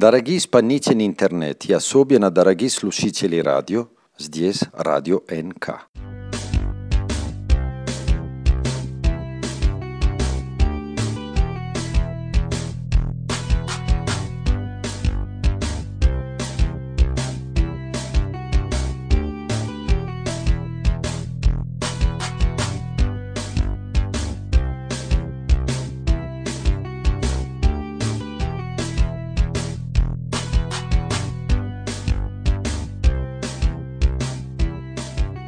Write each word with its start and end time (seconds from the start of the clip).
Дорогие 0.00 0.38
исполнители 0.38 1.06
интернет, 1.06 1.66
особенно 1.70 2.30
дорогие 2.30 2.70
слушатели 2.70 3.36
радио, 3.36 3.88
здесь 4.16 4.60
радио 4.72 5.20
НК. 5.28 5.89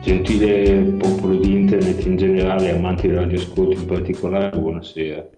Gentile 0.03 0.83
popolo 0.99 1.37
di 1.37 1.53
internet 1.55 2.05
in 2.05 2.17
generale, 2.17 2.71
amanti 2.71 3.07
del 3.07 3.19
radioascolto 3.19 3.79
in 3.79 3.87
particolare, 3.87 4.59
buonasera. 4.59 5.29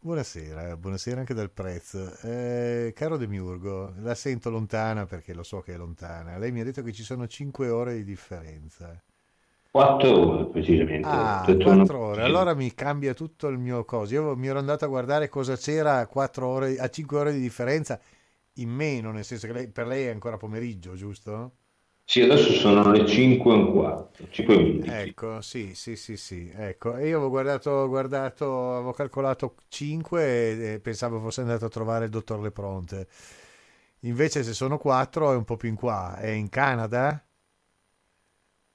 Buonasera, 0.00 0.76
buonasera 0.78 1.20
anche 1.20 1.34
dal 1.34 1.50
prezzo. 1.50 2.10
Eh, 2.22 2.92
caro 2.96 3.18
Demiurgo, 3.18 3.92
la 4.00 4.14
sento 4.14 4.48
lontana 4.48 5.04
perché 5.04 5.34
lo 5.34 5.42
so 5.42 5.60
che 5.60 5.74
è 5.74 5.76
lontana. 5.76 6.38
Lei 6.38 6.50
mi 6.50 6.60
ha 6.60 6.64
detto 6.64 6.82
che 6.82 6.92
ci 6.92 7.02
sono 7.02 7.26
5 7.26 7.68
ore 7.68 7.94
di 7.96 8.04
differenza. 8.04 8.98
4 9.70 10.28
ore 10.30 10.46
precisamente. 10.46 11.06
Ah, 11.06 11.42
Ho 11.42 11.52
detto 11.52 11.66
una- 11.68 11.76
4 11.84 11.98
ore. 11.98 12.22
Allora 12.22 12.54
mi 12.54 12.72
cambia 12.74 13.12
tutto 13.12 13.48
il 13.48 13.58
mio 13.58 13.84
coso. 13.84 14.14
Io 14.14 14.34
mi 14.34 14.46
ero 14.48 14.58
andato 14.58 14.86
a 14.86 14.88
guardare 14.88 15.28
cosa 15.28 15.56
c'era 15.56 15.98
a, 15.98 16.06
4 16.06 16.46
ore, 16.46 16.78
a 16.78 16.88
5 16.88 17.18
ore 17.18 17.32
di 17.34 17.40
differenza 17.40 18.00
in 18.54 18.70
meno, 18.70 19.12
nel 19.12 19.24
senso 19.24 19.46
che 19.46 19.52
lei- 19.52 19.68
per 19.68 19.86
lei 19.86 20.06
è 20.06 20.10
ancora 20.10 20.38
pomeriggio, 20.38 20.94
giusto? 20.94 21.52
Sì, 22.10 22.20
adesso 22.22 22.52
sono 22.52 22.90
le 22.90 23.06
5 23.06 23.52
e 23.52 23.56
un 23.56 23.72
quarto, 23.72 24.28
5 24.28 24.54
e 24.54 24.58
11. 24.58 24.92
Ecco, 24.92 25.40
sì, 25.42 25.74
sì, 25.74 25.94
sì, 25.96 26.16
sì, 26.16 26.50
ecco. 26.54 26.90
Io 26.98 27.16
avevo 27.16 27.28
guardato, 27.28 27.86
guardato, 27.88 28.72
avevo 28.74 28.92
calcolato 28.92 29.54
5 29.68 30.72
e, 30.74 30.80
pensavo 30.80 31.20
fosse 31.20 31.42
andato 31.42 31.66
a 31.66 31.68
trovare 31.68 32.06
il 32.06 32.10
dottor 32.10 32.40
Lepronte. 32.40 33.06
Invece 34.00 34.42
se 34.42 34.54
sono 34.54 34.78
4 34.78 35.32
è 35.32 35.36
un 35.36 35.44
po' 35.44 35.56
più 35.56 35.68
in 35.68 35.74
qua. 35.76 36.16
È 36.16 36.28
in 36.28 36.48
Canada? 36.48 37.22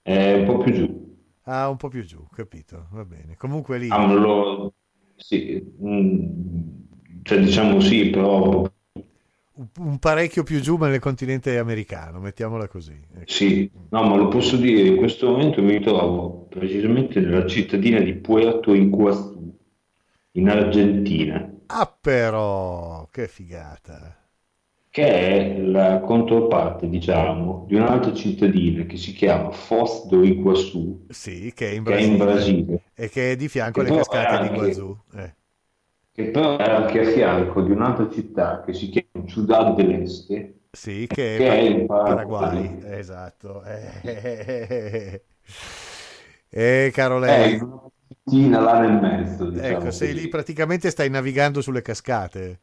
È 0.02 0.32
un 0.32 0.46
po' 0.46 0.58
più 0.60 0.72
giù. 0.72 1.16
Ah, 1.48 1.70
un 1.70 1.78
po' 1.78 1.88
più 1.90 2.04
giù, 2.04 2.26
capito, 2.30 2.88
va 2.92 3.06
bene. 3.06 3.36
Comunque 3.38 3.78
lì, 3.78 3.90
Ah, 3.90 4.12
lo- 4.14 4.74
sì, 5.16 5.62
mm, 5.82 7.22
cioè 7.24 7.40
diciamo 7.40 7.80
sì, 7.80 8.10
però 8.10 8.64
un, 9.78 10.00
parecchio 10.00 10.44
più 10.44 10.60
giù 10.60 10.76
ma 10.76 10.88
nel 10.88 11.00
continente 11.00 11.58
americano, 11.58 12.20
mettiamola 12.20 12.68
così. 12.68 13.00
ecco. 13.14 13.24
sì, 13.26 13.70
no, 13.90 14.04
ma 14.04 14.16
lo 14.16 14.28
posso 14.28 14.58
dire, 14.58 14.88
in 14.88 14.98
questo 14.98 15.30
momento 15.30 15.62
mi 15.62 15.80
trovo 15.80 16.48
precisamente 16.50 17.20
nella 17.20 17.46
cittadina 17.46 18.00
di 18.00 18.14
Puerto 18.16 18.74
Iguazú, 18.74 19.58
in 20.32 20.50
Argentina. 20.50 21.50
Ah, 21.68 21.98
però, 22.00 23.08
che 23.12 23.28
figata. 23.28 24.20
che 24.90 25.08
è 25.08 25.58
la 25.60 26.00
controparte, 26.00 26.88
diciamo, 26.88 27.66
di 27.68 27.76
un'altra 27.76 28.14
cittadina 28.14 28.86
che 28.86 28.96
si 28.96 29.12
chiama 29.12 29.52
Foz 29.52 30.08
do 30.08 30.24
Iguaçu, 30.24 31.08
Sì, 31.10 31.52
che 31.54 31.72
è 31.72 31.74
in 31.74 31.84
che 31.84 31.96
è 31.96 32.00
in 32.00 32.18
Brasile 32.18 32.64
Brasile, 32.64 32.82
e 32.94 33.10
che 33.10 33.32
è 33.32 33.36
di 33.36 33.50
fianco 33.50 33.82
che 33.82 33.88
alle 33.90 33.98
cascate 33.98 34.48
di 34.48 34.56
Iguazú. 34.56 34.98
Eh. 35.16 35.36
Che 36.16 36.32
però 36.32 36.58
è 36.58 36.68
anche 36.68 37.02
a 37.02 37.12
fianco 37.12 37.62
di 37.62 37.70
un'altra 37.70 38.10
città 38.10 38.64
che 38.64 38.74
si 38.74 38.90
chiama 38.90 39.28
Ciudad 39.28 39.76
del 39.76 39.92
Este, 40.02 40.62
Sì, 40.72 41.08
che 41.10 41.38
è 41.38 41.42
che 41.42 41.48
è 41.50 41.60
in 41.60 41.86
Paraguay, 41.86 42.76
Paraguay. 42.76 42.82
esatto. 42.82 43.64
Eh, 46.48 46.88
eh, 46.88 46.92
caro 46.94 47.20
lei, 47.20 47.60
una 47.62 47.90
cittadina 48.08 48.60
là 48.60 48.80
nel 48.80 49.00
mezzo, 49.00 49.50
ecco, 49.54 49.90
diciamo 49.90 49.92
sei 49.92 50.14
lì 50.14 50.28
così. 50.28 50.30
praticamente 50.30 50.90
stai 50.92 51.10
navigando 51.10 51.60
sulle 51.62 51.82
cascate. 51.82 52.62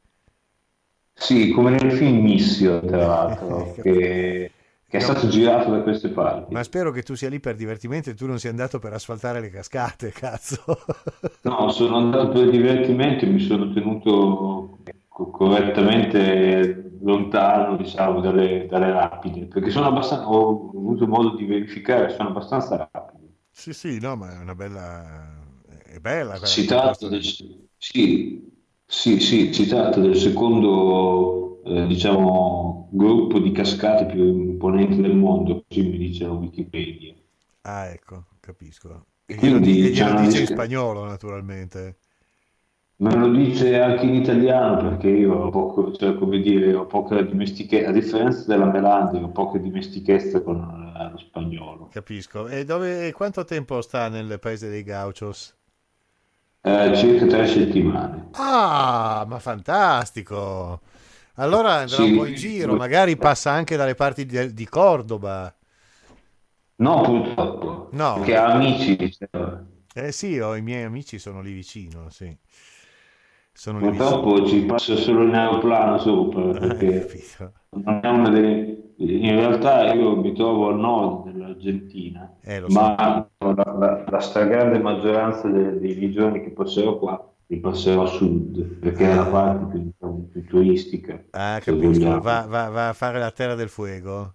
Sì, 1.15 1.51
come 1.53 1.71
nel 1.71 1.93
film 1.97 2.19
Missio, 2.23 2.85
tra 2.85 3.07
l'altro, 3.07 3.79
che, 3.81 4.53
che 4.93 4.99
è 4.99 5.01
stato 5.01 5.27
girato 5.27 5.71
da 5.71 5.81
queste 5.83 6.11
ma 6.53 6.63
parti. 6.63 6.63
spero 6.63 6.91
che 6.93 7.03
tu 7.03 7.15
sia 7.15 7.29
lì 7.29 7.41
per 7.41 7.57
divertimento 7.57 8.11
e 8.11 8.15
tu 8.15 8.27
non 8.27 8.39
sia 8.39 8.51
andato 8.51 8.79
per 8.79 8.93
asfaltare 8.93 9.41
le 9.41 9.51
cascate, 9.51 10.11
cazzo. 10.15 10.63
No, 11.45 11.71
sono 11.71 11.97
andato 11.97 12.31
per 12.33 12.51
divertimento 12.51 13.25
e 13.25 13.29
mi 13.29 13.41
sono 13.41 13.73
tenuto 13.73 14.79
co- 15.09 15.31
correttamente 15.31 16.93
lontano, 17.01 17.77
diciamo, 17.77 18.21
dalle, 18.21 18.67
dalle 18.69 18.93
rapide, 18.93 19.47
perché 19.47 19.71
sono 19.71 19.87
abbastanza, 19.87 20.29
ho 20.29 20.69
avuto 20.71 21.07
modo 21.09 21.35
di 21.35 21.45
verificare, 21.45 22.11
sono 22.11 22.29
abbastanza 22.29 22.89
rapide. 22.93 23.35
Sì, 23.51 23.73
sì, 23.73 23.99
no, 24.01 24.17
ma 24.17 24.33
è 24.35 24.39
una 24.39 24.55
bella... 24.55 25.39
è 25.85 25.99
bella 26.01 26.39
quella 26.39 26.55
Si 26.55 26.65
tratta 26.67 27.09
del, 27.09 27.23
sì, 27.23 28.51
sì, 28.87 29.21
sì, 29.21 29.53
si 29.53 29.67
tratta 29.67 30.01
del 30.01 30.17
secondo, 30.17 31.52
eh, 31.65 31.87
diciamo, 31.87 32.89
gruppo 32.91 33.39
di 33.39 33.53
cascate 33.53 34.07
più 34.07 34.23
imponenti 34.23 35.01
del 35.01 35.15
mondo, 35.15 35.65
così 35.67 35.83
mi 35.83 35.99
dice 35.99 36.25
la 36.25 36.33
Wikipedia. 36.33 37.15
Ah, 37.63 37.87
ecco, 37.87 38.25
capisco. 38.41 39.07
E 39.27 39.37
quindi 39.37 39.87
e 39.87 39.91
c'è 39.93 40.05
glielo 40.07 40.21
dice 40.21 40.41
in 40.41 40.47
spagnolo, 40.47 41.05
naturalmente. 41.05 41.97
Me 42.97 43.17
lo 43.17 43.31
dice 43.31 43.81
anche 43.81 44.07
in 44.07 44.15
italiano 44.15 44.91
perché 44.91 45.09
io 45.09 45.35
ho 45.35 45.51
poco, 45.51 45.93
cioè, 45.93 46.15
come 46.15 46.41
dire, 46.41 46.75
ho 46.75 46.87
poca 46.87 47.21
dimestichezza, 47.23 47.89
a 47.89 47.93
differenza 47.93 48.45
della 48.47 48.67
Melandri, 48.67 49.23
ho 49.23 49.29
poca 49.29 49.59
dimestichezza 49.59 50.41
con 50.43 50.93
eh, 50.97 51.11
lo 51.11 51.19
spagnolo. 51.19 51.89
Capisco. 51.91 52.47
E 52.47 52.65
dove, 52.65 53.13
quanto 53.13 53.45
tempo 53.45 53.81
sta 53.81 54.09
nel 54.09 54.39
paese 54.39 54.69
dei 54.69 54.85
Gauchos? 54.85 55.55
Eh, 56.61 56.95
circa 56.95 57.27
tre 57.27 57.47
settimane. 57.49 58.29
Ah, 58.33 59.25
ma 59.27 59.39
fantastico! 59.41 60.81
Allora 61.35 61.75
andrà 61.75 62.05
un 62.05 62.11
po' 62.11 62.25
in 62.27 62.33
Sì, 62.33 62.35
giro, 62.35 62.75
magari 62.75 63.19
passa 63.19 63.51
anche 63.51 63.77
dalle 63.77 63.95
parti 63.95 64.25
di, 64.27 64.55
di 64.55 64.67
Cordoba. 64.69 65.55
no, 66.79 67.01
purtroppo, 67.03 67.93
No, 67.93 68.11
perché 68.11 68.37
ha 68.37 68.53
amici, 68.53 68.97
diceva. 68.97 69.65
eh 69.95 70.13
sì, 70.13 70.39
ho, 70.39 70.55
i 70.57 70.63
miei 70.63 70.85
amici 70.85 71.19
sono 71.19 71.41
lì 71.41 71.53
vicino, 71.53 72.09
sì. 72.11 72.37
Sono 73.55 73.81
lì 73.81 73.89
vicino. 73.91 74.27
Purtroppo 74.27 74.47
ci 74.47 74.65
passa 74.65 74.95
solo 74.97 75.25
in 75.25 75.35
aeroplano 75.35 75.99
sopra 75.99 76.55
Ah, 76.55 76.77
hai 76.79 76.89
perché 76.89 76.93
capito. 77.01 77.53
non 77.71 78.01
è 78.03 78.09
una 78.09 78.29
delle... 78.31 78.81
In 78.97 79.35
realtà 79.35 79.93
io 79.93 80.17
mi 80.17 80.33
trovo 80.35 80.69
al 80.69 80.79
nord 80.79 81.31
dell'Argentina, 81.31 82.33
Eh, 82.45 82.69
so. 82.71 82.93
ma 82.93 83.29
la, 83.39 83.55
la- 83.79 84.05
la 84.09 84.21
stragrande 84.21 84.79
maggioranza 84.79 85.49
delle- 85.49 85.79
dei 85.81 86.11
giorni 86.13 86.41
che 86.43 86.51
passerò 86.53 86.99
qua 86.99 87.32
li 87.53 87.61
passerò 87.61 88.05
a 88.05 88.07
sud, 88.07 88.63
perché 88.81 89.11
è 89.11 89.15
la 89.15 89.27
parte 89.27 89.67
più, 89.67 89.81
diciamo, 89.83 90.29
più 90.33 90.45
turistica, 90.47 91.23
ah, 91.33 91.61
capisco. 91.63 92.21
Va, 92.21 92.47
va- 92.49 92.69
va 92.71 92.89
a 92.89 92.93
fare 92.95 93.19
la 93.19 93.31
Terra 93.31 93.55
del 93.55 93.69
Fuego. 93.69 94.35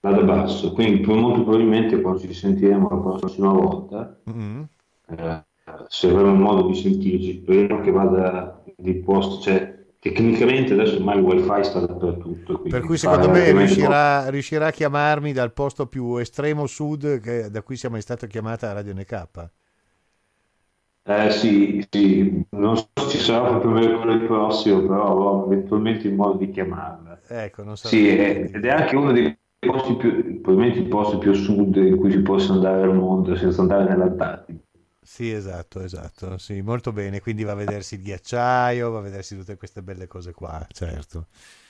Vado 0.00 0.24
basso, 0.24 0.72
quindi 0.72 1.04
molto 1.04 1.42
probabilmente 1.42 2.00
quando 2.00 2.20
ci 2.20 2.32
sentiremo 2.32 2.88
la 2.88 3.16
prossima 3.18 3.50
volta, 3.50 4.20
Mm. 4.30 4.62
eh, 5.08 5.44
se 5.88 6.08
avremo 6.08 6.34
modo 6.34 6.68
di 6.68 6.76
sentirci, 6.76 7.40
speriamo 7.42 7.80
che 7.82 7.90
vada 7.90 8.62
di 8.76 8.94
posto, 9.00 9.40
cioè 9.42 9.74
tecnicamente 9.98 10.74
adesso 10.74 10.96
ormai 10.96 11.18
il 11.18 11.24
wifi 11.24 11.64
sta 11.64 11.80
dappertutto, 11.80 12.60
Per 12.60 12.82
cui 12.82 12.96
secondo 12.98 13.30
me 13.30 13.50
riuscirà, 13.50 14.28
riuscirà 14.28 14.66
a 14.68 14.70
chiamarmi 14.70 15.32
dal 15.32 15.52
posto 15.52 15.86
più 15.88 16.18
estremo 16.18 16.66
sud 16.66 17.18
che- 17.18 17.50
da 17.50 17.62
cui 17.62 17.74
sia 17.76 17.90
mai 17.90 18.00
stata 18.02 18.28
chiamata 18.28 18.72
Radio 18.72 18.92
NK. 18.94 19.50
Eh 21.08 21.30
sì, 21.30 21.86
sì, 21.88 22.44
non 22.50 22.76
so 22.76 22.88
se 22.94 23.08
ci 23.10 23.18
sarà 23.18 23.48
proprio 23.48 23.70
mercoledì 23.70 24.26
prossimo, 24.26 24.80
però 24.82 25.04
avrò 25.12 25.44
eventualmente 25.46 26.08
il 26.08 26.14
modo 26.14 26.36
di 26.38 26.50
chiamarla. 26.50 27.20
Ecco, 27.28 27.62
non 27.62 27.76
Sì, 27.80 28.08
saprei 28.08 28.16
è- 28.16 28.50
dirti. 28.50 28.56
ed 28.56 28.64
è 28.64 28.70
anche 28.70 28.96
uno 28.96 29.12
dei 29.12 29.38
posti 29.58 29.94
più, 29.96 30.40
probabilmente 30.40 30.80
il 30.82 30.88
posto 30.88 31.18
più 31.18 31.30
a 31.30 31.34
sud 31.34 31.76
in 31.76 31.96
cui 31.96 32.10
si 32.10 32.20
possa 32.22 32.52
andare 32.54 32.82
al 32.82 32.94
mondo 32.94 33.36
senza 33.36 33.60
andare 33.60 33.84
nell'Antartide. 33.88 34.64
Sì, 35.00 35.30
esatto, 35.30 35.80
esatto, 35.82 36.36
sì, 36.36 36.60
molto 36.62 36.92
bene. 36.92 37.20
Quindi 37.20 37.44
va 37.44 37.52
a 37.52 37.54
vedersi 37.54 37.94
il 37.94 38.02
ghiacciaio, 38.02 38.90
va 38.90 38.98
a 38.98 39.02
vedersi 39.02 39.36
tutte 39.36 39.56
queste 39.56 39.82
belle 39.82 40.06
cose 40.08 40.32
qua, 40.32 40.66
certo. 40.72 41.28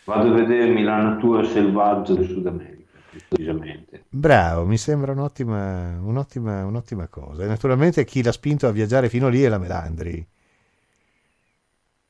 Vado 0.08 0.28
a 0.30 0.34
vedermi 0.36 0.82
la 0.82 1.02
natura 1.02 1.44
selvaggia 1.44 2.14
del 2.14 2.28
Sud 2.28 2.46
America, 2.46 2.85
precisamente. 3.28 4.04
Bravo, 4.08 4.64
mi 4.66 4.78
sembra 4.78 5.12
un'ottima, 5.12 5.98
un'ottima, 6.00 6.64
un'ottima 6.64 7.06
cosa. 7.08 7.44
E 7.44 7.46
naturalmente 7.46 8.04
chi 8.04 8.22
l'ha 8.22 8.32
spinto 8.32 8.66
a 8.66 8.72
viaggiare 8.72 9.08
fino 9.08 9.28
lì 9.28 9.42
è 9.42 9.48
la 9.48 9.58
Melandri. 9.58 10.26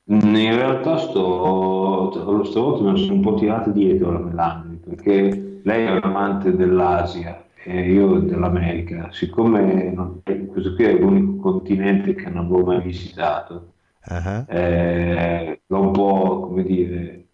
In 0.08 0.54
realtà 0.54 0.98
sto, 0.98 2.44
stavolta 2.44 2.82
me 2.90 2.96
sono 2.96 3.14
un 3.14 3.20
po' 3.22 3.34
tirata 3.34 3.70
dietro 3.70 4.12
la 4.12 4.18
Melanie, 4.20 4.76
perché 4.78 5.60
lei 5.64 5.84
è 5.86 5.90
un 5.90 6.00
amante 6.02 6.54
dell'Asia 6.54 7.44
e 7.64 7.90
io 7.90 8.20
dell'America. 8.20 9.10
Siccome 9.10 9.90
non- 9.92 10.22
questo 10.22 10.74
qui 10.74 10.84
è 10.84 10.92
l'unico 10.98 11.36
continente 11.50 12.14
che 12.14 12.28
non 12.30 12.44
avevo 12.46 12.64
mai 12.66 12.80
visitato, 12.82 13.72
Ah, 14.08 14.46
eh, 14.46 15.62
l'ho 15.66 15.80
un 15.80 15.92
po', 15.92 16.40
come 16.48 16.62
dire, 16.62 17.25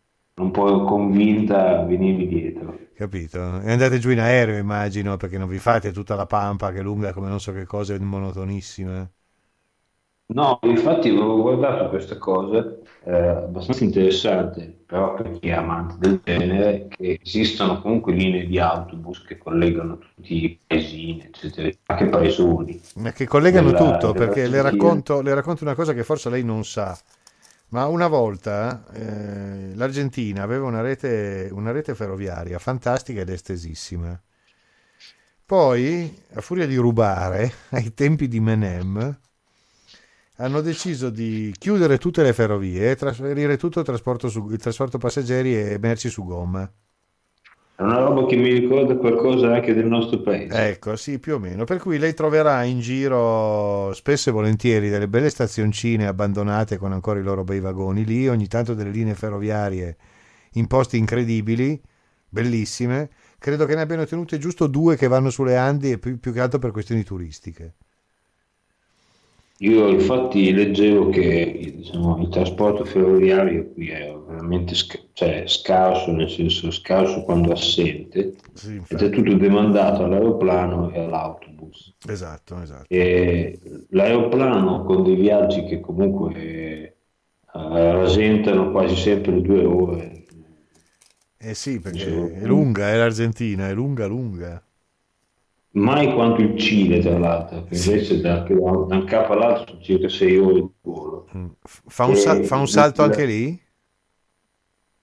un 0.43 0.51
po' 0.51 0.85
convinta 0.85 1.83
venivi 1.85 2.27
dietro. 2.29 2.79
Capito? 2.95 3.61
E 3.61 3.71
andate 3.73 3.99
giù 3.99 4.09
in 4.11 4.19
aereo, 4.21 4.57
immagino, 4.57 5.17
perché 5.19 5.37
non 5.37 5.47
vi 5.49 5.59
fate 5.59 5.93
tutta 5.93 6.15
la 6.15 6.25
pampa 6.27 6.71
che 6.73 6.79
è 6.79 6.83
lunga 6.83 7.13
come 7.13 7.29
non 7.29 7.39
so 7.41 7.53
che 7.53 7.65
cose 7.67 7.99
monotonissime. 7.99 9.13
No, 10.35 10.59
infatti 10.63 11.11
avevo 11.11 11.43
guardato 11.43 11.91
questa 11.91 12.17
cosa 12.17 12.75
eh, 13.05 13.13
abbastanza 13.13 13.85
interessante, 13.85 14.83
però 14.87 15.13
per 15.15 15.39
chi 15.39 15.49
è 15.49 15.53
amante 15.53 15.97
del 15.99 16.21
genere, 16.25 16.87
che 16.89 17.19
esistono 17.23 17.83
comunque 17.83 18.15
linee 18.15 18.47
di 18.47 18.59
autobus 18.59 19.23
che 19.25 19.37
collegano 19.37 19.99
tutti 19.99 20.45
i 20.45 20.59
paesini, 20.67 21.25
eccetera, 21.27 21.69
anche 21.87 22.07
paesoni. 22.09 22.81
Ma 22.95 23.13
che 23.13 23.27
collegano 23.27 23.75
Della- 23.75 23.75
tutto, 23.75 24.15
della 24.15 24.33
perché 24.33 24.49
le 24.49 24.63
racconto, 24.63 25.21
le 25.21 25.35
racconto 25.35 25.63
una 25.65 25.75
cosa 25.75 25.93
che 25.93 26.05
forse 26.05 26.31
lei 26.31 26.43
non 26.43 26.65
sa. 26.65 26.99
Ma 27.73 27.87
una 27.87 28.07
volta 28.07 28.85
eh, 28.93 29.75
l'Argentina 29.75 30.43
aveva 30.43 30.67
una 30.67 30.83
rete, 30.83 31.49
una 31.53 31.71
rete 31.71 31.95
ferroviaria 31.95 32.59
fantastica 32.59 33.23
ed 33.23 33.31
estesissima. 33.31 34.21
Poi, 35.45 36.23
a 36.35 36.41
furia 36.41 36.67
di 36.67 36.77
rubare, 36.77 37.53
ai 37.71 37.95
tempi 37.95 38.29
di 38.29 38.41
Menem, 38.41 39.19
hanno 40.37 40.61
deciso 40.61 41.09
di 41.11 41.55
chiudere 41.59 41.99
tutte 41.99 42.23
le 42.23 42.33
ferrovie 42.33 42.91
e 42.91 42.97
trasferire 42.97 43.57
tutto 43.57 43.81
il 43.81 43.87
trasporto, 43.87 44.29
su- 44.29 44.49
il 44.51 44.59
trasporto 44.59 44.99
passeggeri 44.99 45.57
e 45.57 45.79
merci 45.79 46.09
su 46.11 46.25
gomma. 46.25 46.71
È 47.77 47.83
una 47.83 47.99
roba 47.99 48.27
che 48.27 48.37
mi 48.37 48.51
ricorda 48.51 48.97
qualcosa 48.97 49.53
anche 49.53 49.75
del 49.75 49.87
nostro 49.87 50.21
paese. 50.21 50.71
Ecco, 50.71 50.97
sì, 50.97 51.19
più 51.19 51.35
o 51.35 51.39
meno. 51.39 51.65
Per 51.65 51.79
cui 51.79 51.99
lei 51.99 52.15
troverà 52.15 52.63
in 52.65 52.81
giro 52.81 53.93
spesso 53.95 54.29
e 54.29 54.33
volentieri 54.33 54.89
delle 54.91 55.09
belle 55.09 55.31
stazioncine 55.31 56.07
abbandonate 56.07 56.77
con 56.77 56.93
ancora 56.93 57.19
i 57.19 57.23
loro 57.23 57.43
bei 57.43 57.59
vagoni 57.61 58.05
lì, 58.05 58.29
ogni 58.29 58.47
tanto 58.49 58.75
delle 58.75 58.91
linee 58.91 59.15
ferroviarie 59.15 59.97
in 60.53 60.67
posti 60.67 60.99
incredibili, 60.99 61.81
bellissime. 62.29 63.11
Credo 63.39 63.65
che 63.67 63.75
ne 63.75 63.81
abbiano 63.81 64.05
tenute 64.05 64.39
giusto 64.39 64.67
due 64.67 64.97
che 64.97 65.09
vanno 65.09 65.31
sulle 65.31 65.57
Andi 65.57 65.93
e 65.93 65.99
più, 65.99 66.19
più 66.21 66.33
che 66.33 66.41
altro 66.41 66.59
per 66.59 66.71
questioni 66.71 67.03
turistiche. 67.03 67.75
Io 69.61 69.89
infatti 69.89 70.53
leggevo 70.53 71.09
che 71.09 71.73
diciamo, 71.77 72.19
il 72.21 72.29
trasporto 72.29 72.85
ferroviario 72.85 73.73
qui 73.73 73.89
è 73.89 74.15
veramente 74.27 74.75
sca- 74.75 75.02
cioè, 75.13 75.45
scarso, 75.47 76.13
nel 76.13 76.31
senso 76.31 76.71
scarso 76.71 77.23
quando 77.23 77.53
assente, 77.53 78.35
Sì, 78.55 78.81
ed 78.89 79.03
è 79.03 79.11
tutto 79.11 79.35
demandato 79.35 80.05
all'aeroplano 80.05 80.91
e 80.91 81.01
all'autobus. 81.01 81.95
Esatto, 82.09 82.61
esatto. 82.61 82.87
E 82.89 83.59
l'aeroplano 83.91 84.85
con 84.85 85.03
dei 85.03 85.17
viaggi 85.17 85.65
che 85.65 85.81
comunque 85.81 86.33
eh, 86.35 86.95
rasentano 87.53 88.71
quasi 88.71 88.97
sempre 88.97 89.33
le 89.33 89.43
due 89.43 89.65
ore. 89.65 90.25
Eh 91.37 91.55
sì, 91.55 91.81
perché 91.81 92.35
è 92.35 92.45
lunga, 92.45 92.91
è 92.91 92.97
l'Argentina, 92.97 93.69
è 93.69 93.75
lunga, 93.75 94.07
lunga. 94.07 94.63
Mai 95.75 96.13
quanto 96.13 96.43
il 96.43 96.59
Cile, 96.59 97.01
tra 97.01 97.19
l'altro, 97.19 97.65
che 97.65 97.75
invece 97.75 98.21
da, 98.21 98.41
da 98.41 98.55
un 98.55 99.05
capo 99.07 99.33
all'altro 99.33 99.67
sono 99.69 99.83
circa 99.83 100.09
6 100.09 100.37
ore 100.39 100.55
di 100.55 100.69
volo. 100.83 101.29
Mm. 101.37 101.47
Fa 101.63 102.05
un, 102.05 102.15
sa- 102.17 102.43
fa 102.43 102.57
un 102.57 102.69
salto 102.69 103.03
anche 103.03 103.25
lì? 103.25 103.61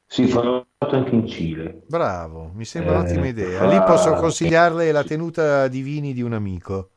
Si 0.10 0.26
fa 0.28 0.66
anche 0.80 1.16
in 1.16 1.26
Cile. 1.28 1.82
Bravo, 1.86 2.52
mi 2.54 2.64
sembra 2.64 2.94
Eh, 2.94 3.00
un'ottima 3.00 3.28
idea. 3.28 3.66
Lì 3.66 3.84
posso 3.84 4.14
consigliarle 4.14 4.92
la 4.94 5.04
tenuta 5.04 5.68
di 5.68 5.82
vini 5.82 6.14
di 6.14 6.22
un 6.22 6.32
amico. 6.34 6.92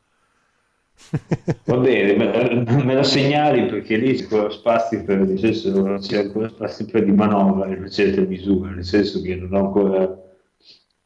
Va 1.64 1.76
bene, 1.76 2.14
me, 2.16 2.82
me 2.84 2.94
la 2.94 3.04
segnali 3.04 3.66
perché 3.66 3.96
lì 3.96 4.14
c'è 4.14 4.22
ancora 4.24 4.50
spazio 4.50 5.04
per, 5.04 5.18
nel 5.20 5.38
senso, 5.38 5.96
c'è 6.00 6.18
ancora 6.18 6.48
spazio 6.48 6.86
per 6.86 7.04
di 7.04 7.12
manovra 7.12 7.68
in 7.68 7.78
una 7.78 7.88
certa 7.88 8.20
misura, 8.22 8.70
nel 8.70 8.84
senso 8.84 9.20
che 9.22 9.36
non 9.36 9.52
ho 9.54 9.66
ancora 9.66 10.20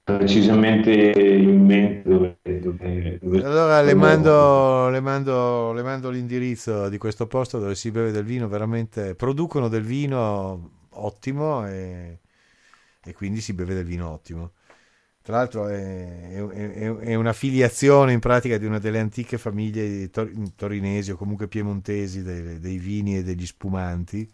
precisamente 0.02 0.90
in 1.12 1.64
mente 1.64 2.08
dove, 2.08 2.38
dove, 2.42 3.18
dove- 3.20 3.42
Allora 3.44 3.82
le 3.82 3.94
mando, 3.94 4.88
le 4.88 5.00
mando- 5.00 5.72
le 5.72 5.82
mando 5.82 6.10
l'indirizzo 6.10 6.88
di 6.88 6.96
questo 6.98 7.26
posto 7.26 7.58
dove 7.58 7.74
si 7.74 7.90
beve 7.90 8.10
del 8.10 8.24
vino, 8.24 8.48
veramente 8.48 9.14
producono 9.14 9.68
del 9.68 9.82
vino 9.82 10.85
ottimo 11.04 11.66
e, 11.66 12.20
e 13.04 13.12
quindi 13.14 13.40
si 13.40 13.52
beve 13.54 13.74
del 13.74 13.84
vino 13.84 14.10
ottimo. 14.10 14.52
Tra 15.22 15.36
l'altro 15.38 15.66
è, 15.68 16.36
è- 16.36 16.94
è- 16.96 17.14
una 17.14 17.32
filiazione 17.32 18.12
in 18.12 18.20
pratica 18.20 18.58
di 18.58 18.66
una 18.66 18.78
delle 18.78 19.00
antiche 19.00 19.38
famiglie 19.38 20.08
tor- 20.10 20.32
torinesi 20.54 21.10
o 21.12 21.16
comunque 21.16 21.48
piemontesi 21.48 22.22
dei, 22.22 22.60
dei 22.60 22.78
vini 22.78 23.16
e 23.18 23.22
degli 23.24 23.46
spumanti 23.46 24.30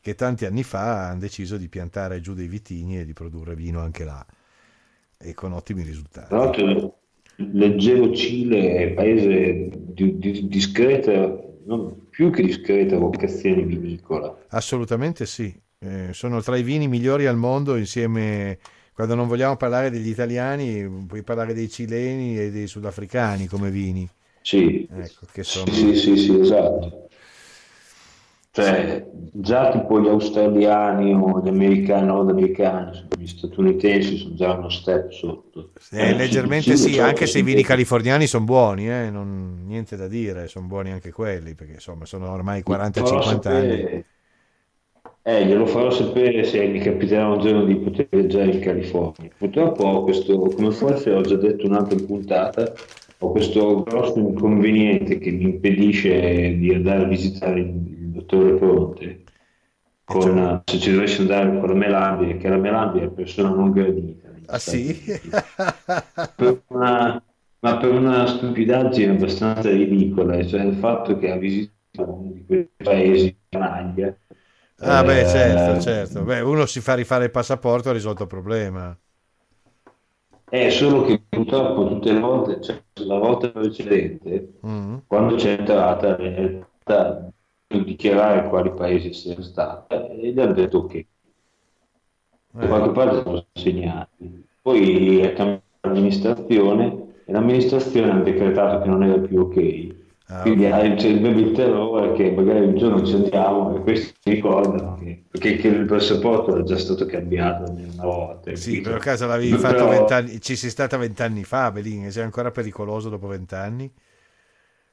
che 0.00 0.14
tanti 0.14 0.44
anni 0.44 0.62
fa 0.62 1.08
hanno 1.08 1.20
deciso 1.20 1.56
di 1.56 1.68
piantare 1.68 2.20
giù 2.20 2.34
dei 2.34 2.46
vitigni 2.48 3.00
e 3.00 3.04
di 3.04 3.12
produrre 3.14 3.54
vino 3.56 3.80
anche 3.80 4.04
là 4.04 4.24
e 5.16 5.34
con 5.34 5.52
ottimi 5.52 5.82
risultati. 5.82 6.28
Tra 6.28 6.38
l'altro 6.38 6.98
leggevo 7.36 8.14
Cile 8.14 8.92
paese 8.94 9.68
di, 9.72 10.18
di 10.18 10.48
discreta, 10.48 11.38
non 11.66 12.08
più 12.10 12.30
che 12.30 12.42
discreta 12.42 12.96
vocazione 12.98 13.62
vinicola. 13.64 14.34
Assolutamente 14.48 15.26
sì, 15.26 15.60
Eh, 15.84 16.14
sono 16.14 16.40
tra 16.40 16.56
i 16.56 16.62
vini 16.62 16.88
migliori 16.88 17.26
al 17.26 17.36
mondo 17.36 17.76
insieme, 17.76 18.58
quando 18.94 19.14
non 19.14 19.26
vogliamo 19.28 19.56
parlare 19.56 19.90
degli 19.90 20.08
italiani, 20.08 21.04
puoi 21.06 21.22
parlare 21.22 21.52
dei 21.52 21.68
cileni 21.68 22.38
e 22.38 22.50
dei 22.50 22.66
sudafricani 22.66 23.46
come 23.46 23.70
vini, 23.70 24.08
Sì, 24.42 24.88
ecco, 24.88 25.26
che 25.30 25.42
sono... 25.44 25.72
sì, 25.72 25.94
sì, 25.96 26.16
sì, 26.16 26.38
esatto. 26.38 27.03
Cioè, 28.54 29.10
già 29.32 29.70
tipo 29.72 30.00
gli 30.00 30.06
australiani 30.08 31.12
o 31.12 31.42
gli 31.42 31.48
americani, 31.48 32.06
nordamericani, 32.06 33.08
gli 33.18 33.26
statunitensi 33.26 34.16
sono 34.16 34.34
già 34.34 34.52
uno 34.54 34.68
step 34.68 35.10
sotto. 35.10 35.72
Eh, 35.96 36.12
Eh, 36.12 36.14
leggermente 36.14 36.76
sì, 36.76 36.92
certo, 36.92 37.00
anche 37.00 37.26
se 37.26 37.38
i 37.38 37.42
vini 37.42 37.62
sì. 37.62 37.66
californiani 37.66 38.26
sono 38.26 38.44
buoni, 38.44 38.88
eh, 38.90 39.10
non- 39.10 39.64
niente 39.66 39.96
da 39.96 40.08
dire, 40.08 40.48
sono 40.48 40.66
buoni 40.66 40.90
anche 40.92 41.10
quelli, 41.12 41.54
perché 41.54 41.74
insomma 41.74 42.04
sono 42.04 42.30
ormai 42.30 42.62
Farò 42.92 43.20
40-50 43.22 43.50
anni. 43.52 43.88
Eh, 45.26 45.46
glielo 45.46 45.66
farò 45.66 45.90
sapere 45.90 46.44
se 46.44 46.66
mi 46.66 46.78
capiterà 46.80 47.28
un 47.28 47.40
giorno 47.40 47.64
di 47.64 47.76
poter 47.76 48.08
viaggiare 48.10 48.52
in 48.52 48.60
California. 48.60 49.30
Purtroppo 49.36 49.84
ho 49.84 50.02
questo, 50.04 50.38
come 50.38 50.70
forse 50.70 51.12
ho 51.12 51.22
già 51.22 51.36
detto 51.36 51.64
in 51.64 51.72
un'altra 51.72 51.98
puntata, 52.04 52.72
ho 53.18 53.30
questo 53.30 53.82
grosso 53.82 54.18
inconveniente 54.18 55.18
che 55.18 55.30
mi 55.30 55.44
impedisce 55.44 56.56
di 56.58 56.74
andare 56.74 57.04
a 57.04 57.08
visitare 57.08 57.60
il 57.60 57.72
dottore 58.26 58.54
Pronte. 58.54 59.22
Con, 60.04 60.20
cioè? 60.20 60.60
se 60.64 60.78
ci 60.78 60.92
dovessi 60.92 61.20
andare 61.22 61.58
con 61.58 61.68
la 61.68 61.74
Melambia, 61.74 62.36
che 62.36 62.48
la 62.48 62.56
Melambia 62.56 63.02
è 63.02 63.04
una 63.06 63.14
persona 63.14 63.48
non 63.50 63.70
gradita. 63.70 64.28
Ah 64.46 64.58
sì? 64.58 65.02
Per 66.36 66.62
una- 66.68 67.22
ma 67.60 67.78
per 67.78 67.92
una 67.92 68.26
stupidaggine 68.26 69.12
abbastanza 69.12 69.70
ridicola, 69.70 70.44
cioè 70.46 70.62
il 70.64 70.76
fatto 70.76 71.16
che 71.16 71.30
ha 71.30 71.36
visitato 71.36 72.12
uno 72.12 72.32
di 72.32 72.44
quei 72.44 72.68
paesi 72.76 73.34
canaglia. 73.48 74.14
Ah 74.80 75.02
beh, 75.02 75.20
eh, 75.20 75.26
certo, 75.26 75.80
certo. 75.80 76.22
Beh, 76.24 76.40
uno 76.40 76.66
si 76.66 76.80
fa 76.80 76.94
rifare 76.94 77.24
il 77.24 77.30
passaporto, 77.30 77.88
ha 77.88 77.92
risolto 77.92 78.22
il 78.24 78.28
problema. 78.28 78.94
È 80.46 80.68
solo 80.70 81.04
che 81.04 81.22
purtroppo 81.26 81.88
tutte 81.88 82.12
le 82.12 82.20
volte, 82.20 82.60
cioè 82.60 82.82
la 83.06 83.18
volta 83.18 83.48
precedente, 83.48 84.52
Mm. 84.66 84.96
quando 85.06 85.36
c'è 85.36 85.56
entrata, 85.58 86.16
è 86.16 86.60
stata 86.80 87.20
di 87.20 87.30
dichiarare 87.82 88.48
quali 88.48 88.72
paesi 88.72 89.12
sia 89.12 89.40
stata 89.42 90.08
e 90.08 90.32
gli 90.32 90.40
hanno 90.40 90.52
detto 90.52 90.78
ok. 90.78 91.06
Da 92.56 92.66
Eh, 92.66 92.68
qualche 92.68 92.90
parte 92.92 93.22
sono 93.22 93.46
segnati. 93.52 94.46
Poi 94.62 95.18
è 95.20 95.32
cambiata 95.34 95.62
l'amministrazione 95.82 97.22
e 97.26 97.32
l'amministrazione 97.32 98.12
ha 98.12 98.22
decretato 98.22 98.82
che 98.82 98.88
non 98.88 99.02
era 99.02 99.18
più 99.20 99.40
ok. 99.40 100.02
ah, 100.28 100.40
Quindi 100.40 100.66
ok. 100.66 100.72
hai- 100.72 100.94
c'è 100.96 101.08
il 101.08 101.52
terrore 101.52 102.12
che 102.12 102.30
magari 102.32 102.66
un 102.66 102.76
giorno 102.76 103.04
ci 103.04 103.14
andiamo 103.14 103.76
e 103.76 103.80
questi 103.80 104.14
si 104.20 104.30
ricordano 104.30 104.94
che, 104.94 105.24
perché 105.30 105.56
che 105.56 105.68
il 105.68 105.84
passaporto 105.86 106.52
era 106.52 106.62
già 106.62 106.78
stato 106.78 107.06
cambiato 107.06 107.70
una 107.70 108.04
volta. 108.04 108.54
Sì, 108.54 108.80
per 108.80 108.98
caso 109.00 109.26
l'avevi 109.26 109.56
Però- 109.56 109.58
fatto 109.58 109.86
vent'anni, 109.86 110.40
ci 110.40 110.56
sei 110.56 110.70
stata 110.70 110.96
vent'anni 110.96 111.44
fa, 111.44 111.70
Belin, 111.72 112.10
sei 112.10 112.22
ancora 112.24 112.50
pericoloso 112.50 113.08
dopo 113.10 113.26
vent'anni? 113.26 113.92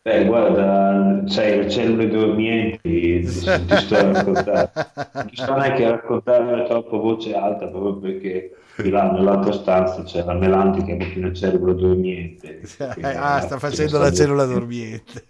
Beh, 0.03 0.25
guarda, 0.25 1.24
c'hai 1.27 1.58
le 1.58 1.70
cellule 1.70 2.08
dormienti, 2.08 3.20
ti, 3.22 3.27
sto 3.27 3.96
a 3.96 4.12
raccontare. 4.12 4.72
Non 5.13 5.29
sto 5.31 5.55
neanche 5.55 5.86
a 5.86 5.89
raccontare 5.91 6.63
troppo 6.65 6.98
voce 6.98 7.36
alta, 7.36 7.67
proprio 7.67 8.00
perché 8.00 8.55
di 8.77 8.89
là 8.89 9.12
nell'altra 9.12 9.51
stanza 9.51 10.01
c'è 10.01 10.24
la 10.24 10.34
Melanti 10.34 10.84
che 10.84 10.93
è 10.93 10.98
proprio 10.98 11.20
una 11.20 11.34
cellula 11.34 11.74
dormiente. 11.74 12.62
Ah, 13.01 13.41
sta 13.46 13.60
facendo 13.60 14.00
la 14.00 14.12
cellula 14.12 14.46
dormiente. 14.46 15.24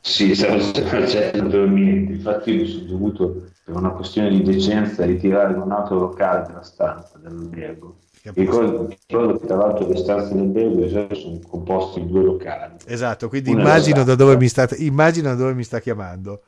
Sì, 0.00 0.34
stavo 0.34 0.58
facendo 0.58 0.98
la 0.98 1.06
cellula 1.06 1.48
dormiente. 1.48 2.12
Infatti 2.14 2.50
io 2.50 2.62
mi 2.62 2.66
sono 2.66 2.84
dovuto, 2.84 3.42
per 3.64 3.76
una 3.76 3.90
questione 3.90 4.30
di 4.30 4.42
decenza, 4.42 5.04
ritirare 5.04 5.52
in 5.52 5.60
un 5.60 5.70
altro 5.70 6.00
locale 6.00 6.46
della 6.48 6.62
stanza 6.62 7.16
dell'albergo. 7.18 7.96
Ricordo, 8.22 8.86
che 8.86 8.98
tra 9.06 9.56
l'altro 9.56 9.88
le 9.88 9.96
stanze 9.96 10.34
dell'albergo 10.34 11.14
sono 11.14 11.38
composte 11.46 12.00
di 12.00 12.08
due 12.08 12.22
locali. 12.22 12.74
Esatto, 12.86 13.28
quindi 13.28 13.50
immagino 13.50 14.04
da 14.04 14.14
stanza. 14.14 14.24
dove 14.24 14.36
mi 14.36 14.48
sta, 14.48 14.68
immagino 14.76 15.28
da 15.28 15.34
dove 15.34 15.54
mi 15.54 15.64
sta 15.64 15.80
chiamando. 15.80 16.42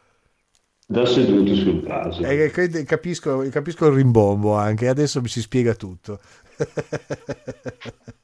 da 0.86 1.06
seduto 1.06 1.54
sul 1.54 1.84
caso. 1.84 2.22
Eh, 2.22 2.50
capisco, 2.84 3.46
capisco 3.50 3.86
il 3.86 3.94
rimbombo 3.94 4.54
anche, 4.54 4.88
adesso 4.88 5.20
mi 5.20 5.28
si 5.28 5.40
spiega 5.40 5.74
tutto. 5.74 6.20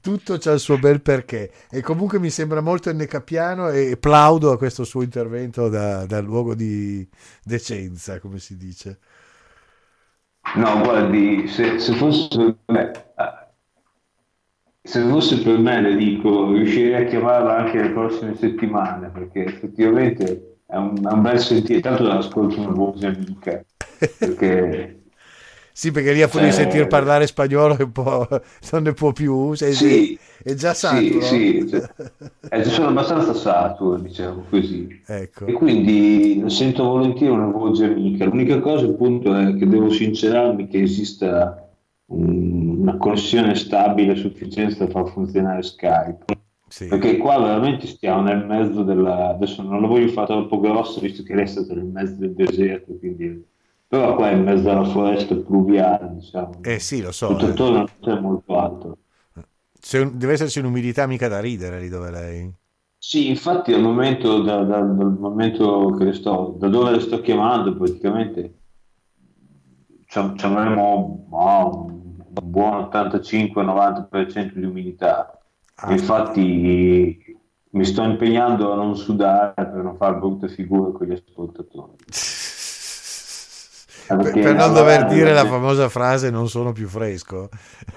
tutto 0.00 0.38
c'ha 0.38 0.52
il 0.52 0.60
suo 0.60 0.78
bel 0.78 1.02
perché 1.02 1.50
e 1.70 1.82
comunque 1.82 2.18
mi 2.18 2.30
sembra 2.30 2.60
molto 2.62 2.88
ennecapiano 2.88 3.68
e 3.68 3.96
plaudo 3.98 4.50
a 4.50 4.56
questo 4.56 4.84
suo 4.84 5.02
intervento 5.02 5.68
da, 5.68 6.06
da 6.06 6.20
luogo 6.20 6.54
di 6.54 7.06
decenza 7.42 8.18
come 8.18 8.38
si 8.38 8.56
dice 8.56 8.98
no 10.54 10.80
guardi 10.82 11.48
se, 11.48 11.78
se 11.78 11.92
fosse 11.94 12.28
per 12.36 12.56
me 12.66 12.92
se 14.80 15.00
fosse 15.02 15.42
per 15.42 15.58
me 15.58 15.80
le 15.80 15.96
dico 15.96 16.52
riuscirei 16.52 17.02
a 17.02 17.08
chiamarla 17.08 17.56
anche 17.56 17.82
le 17.82 17.90
prossime 17.90 18.36
settimane 18.36 19.08
perché 19.08 19.44
effettivamente 19.44 20.56
è 20.66 20.76
un, 20.76 20.98
un 21.00 21.22
bel 21.22 21.38
sentire, 21.38 21.80
tanto 21.80 22.02
l'ascolto 22.02 22.60
una 22.60 22.70
voce 22.70 23.06
amica, 23.06 23.64
perché... 24.18 25.00
sì, 25.76 25.90
perché 25.90 26.14
lì 26.14 26.22
a 26.22 26.28
fuori 26.28 26.46
di 26.46 26.52
cioè, 26.52 26.62
sentire 26.62 26.86
parlare 26.86 27.26
spagnolo 27.26 27.76
un 27.78 27.92
po', 27.92 28.26
non 28.72 28.82
ne 28.82 28.92
può 28.94 29.12
più, 29.12 29.52
sei, 29.52 29.74
sì, 29.74 30.18
è 30.42 30.54
già 30.54 30.72
saturo. 30.72 31.20
Sì, 31.20 31.66
sì, 31.68 31.82
eh, 32.48 32.64
sono 32.64 32.88
abbastanza 32.88 33.34
saturo, 33.34 33.98
diciamo 33.98 34.44
così. 34.48 35.02
Ecco. 35.06 35.44
E 35.44 35.52
quindi 35.52 36.42
sento 36.46 36.82
volentieri 36.82 37.30
una 37.30 37.50
voce 37.50 37.84
amica. 37.84 38.24
L'unica 38.24 38.58
cosa 38.60 38.86
appunto 38.86 39.34
è 39.34 39.54
che 39.54 39.68
devo 39.68 39.90
sincerarmi 39.90 40.66
che 40.66 40.80
esista 40.80 41.68
un, 42.06 42.78
una 42.80 42.96
connessione 42.96 43.54
stabile 43.54 44.12
a 44.12 44.16
sufficienza 44.16 44.86
da 44.86 44.90
far 44.90 45.10
funzionare 45.10 45.62
Skype 45.62 46.24
sì. 46.68 46.86
Perché 46.86 47.16
qua 47.18 47.38
veramente 47.38 47.86
stiamo 47.86 48.22
nel 48.22 48.44
mezzo 48.44 48.82
della... 48.82 49.28
Adesso 49.28 49.62
non 49.62 49.80
lo 49.80 49.86
voglio 49.86 50.08
fare 50.08 50.26
troppo 50.26 50.58
grosso, 50.58 51.00
visto 51.00 51.22
che 51.22 51.46
stato 51.46 51.74
nel 51.74 51.84
mezzo 51.84 52.14
del 52.14 52.32
deserto, 52.32 52.96
quindi... 52.98 53.54
Però 53.88 54.14
qua 54.16 54.30
è 54.30 54.34
in 54.34 54.42
mezzo 54.42 54.70
alla 54.70 54.84
foresta 54.84 55.34
pluviale, 55.36 56.14
diciamo. 56.14 56.58
Eh 56.62 56.78
sì, 56.78 57.00
lo 57.00 57.12
so. 57.12 57.28
Tutto 57.28 57.46
attorno 57.46 57.76
non 57.76 57.90
c'è 58.00 58.20
molto 58.20 58.58
alto. 58.58 58.98
C'è, 59.78 60.04
deve 60.06 60.32
esserci 60.32 60.58
un'umidità 60.58 61.06
mica 61.06 61.28
da 61.28 61.40
ridere 61.40 61.80
lì 61.80 61.88
dove 61.88 62.10
lei... 62.10 62.52
Sì, 62.98 63.28
infatti 63.28 63.72
al 63.72 63.82
momento, 63.82 64.42
da, 64.42 64.64
da, 64.64 64.80
dal 64.80 65.16
momento 65.18 65.94
che 65.96 66.04
le 66.04 66.12
sto, 66.12 66.56
da 66.58 66.68
dove 66.68 66.90
le 66.90 67.00
sto 67.00 67.20
chiamando, 67.20 67.76
praticamente 67.76 68.54
ci 70.06 70.18
avremo 70.18 71.26
oh, 71.30 71.84
un 71.84 72.24
buon 72.42 72.88
85-90% 72.90 74.54
di 74.54 74.64
umidità 74.64 75.36
Ah, 75.78 75.92
Infatti 75.92 77.38
mi 77.70 77.84
sto 77.84 78.02
impegnando 78.02 78.72
a 78.72 78.76
non 78.76 78.96
sudare 78.96 79.52
per 79.54 79.82
non 79.82 79.96
fare 79.96 80.16
brutte 80.16 80.48
figure 80.48 80.92
con 80.92 81.06
gli 81.06 81.12
ascoltatori. 81.12 81.92
per, 84.06 84.32
per 84.32 84.54
non 84.54 84.72
dover 84.72 85.06
dire 85.06 85.32
la 85.32 85.44
famosa 85.44 85.88
frase 85.88 86.30
non 86.30 86.48
sono 86.48 86.72
più 86.72 86.86
fresco. 86.86 87.48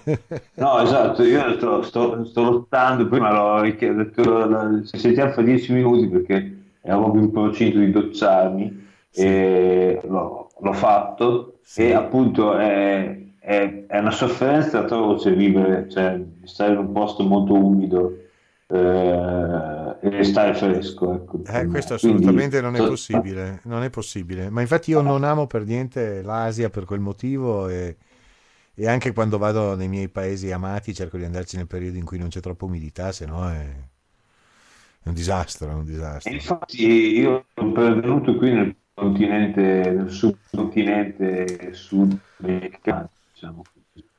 no, 0.56 0.82
esatto, 0.82 1.24
io 1.24 1.56
sto, 1.56 1.82
sto, 1.84 2.26
sto 2.26 2.44
lottando, 2.44 3.08
prima 3.08 3.32
l'ho 3.32 3.62
richiesto, 3.62 4.84
se 4.86 4.98
sentiamo 4.98 5.32
fra 5.32 5.42
dieci 5.42 5.74
minuti 5.74 6.08
perché 6.08 6.58
ero 6.82 7.12
in 7.16 7.32
procinto 7.32 7.80
di 7.80 7.92
docciarmi 7.92 8.88
sì. 9.10 9.26
e 9.26 10.02
l'ho, 10.08 10.50
l'ho 10.60 10.74
fatto 10.74 11.60
sì. 11.62 11.84
e 11.84 11.94
appunto 11.94 12.58
è, 12.58 13.18
è, 13.40 13.86
è 13.88 14.00
una 14.00 14.12
sofferenza 14.12 14.86
trovo 14.86 15.18
cioè, 15.20 15.34
vivere, 15.34 15.90
cioè 15.90 16.20
stare 16.44 16.72
in 16.72 16.78
un 16.78 16.92
posto 16.92 17.24
molto 17.24 17.54
umido 17.54 18.14
eh, 18.68 19.79
e 20.02 20.24
stare 20.24 20.54
fresco. 20.54 21.14
Ecco. 21.14 21.42
Eh, 21.46 21.66
questo 21.68 21.96
assolutamente 21.96 22.60
Quindi, 22.60 22.78
non 22.78 22.86
è 22.86 22.88
possibile, 22.90 23.62
non 23.64 23.84
è 23.84 23.90
possibile. 23.90 24.50
Ma 24.50 24.62
infatti 24.62 24.92
io 24.92 25.02
non 25.02 25.24
amo 25.24 25.48
per 25.48 25.66
niente 25.66 26.22
l'Asia 26.22 26.70
per 26.70 26.86
quel 26.86 27.00
motivo 27.00 27.68
e, 27.68 27.98
e 28.74 28.88
anche 28.88 29.14
quando 29.14 29.38
vado 29.38 29.76
nei 29.76 29.88
miei 29.88 30.10
paesi 30.10 30.52
amati 30.52 30.94
cerco 30.94 31.18
di 31.18 31.26
andarci 31.26 31.58
nel 31.58 31.68
periodo 31.68 31.98
in 31.98 32.06
cui 32.06 32.18
non 32.18 32.30
c'è 32.30 32.40
troppa 32.40 32.66
umidità, 32.66 33.12
se 33.12 33.26
no 33.26 33.50
è... 33.50 33.88
È 35.02 35.08
un 35.08 35.14
disastro, 35.14 35.70
è 35.70 35.74
un 35.74 35.86
disastro. 35.86 36.30
Infatti 36.34 36.86
io 36.86 37.46
sono 37.56 37.72
pervenuto 37.72 38.36
qui 38.36 38.52
nel 38.52 38.76
continente, 38.94 39.62
nel 39.62 40.12
subcontinente 40.12 41.74
sudamericano, 41.74 43.10
diciamo. 43.32 43.62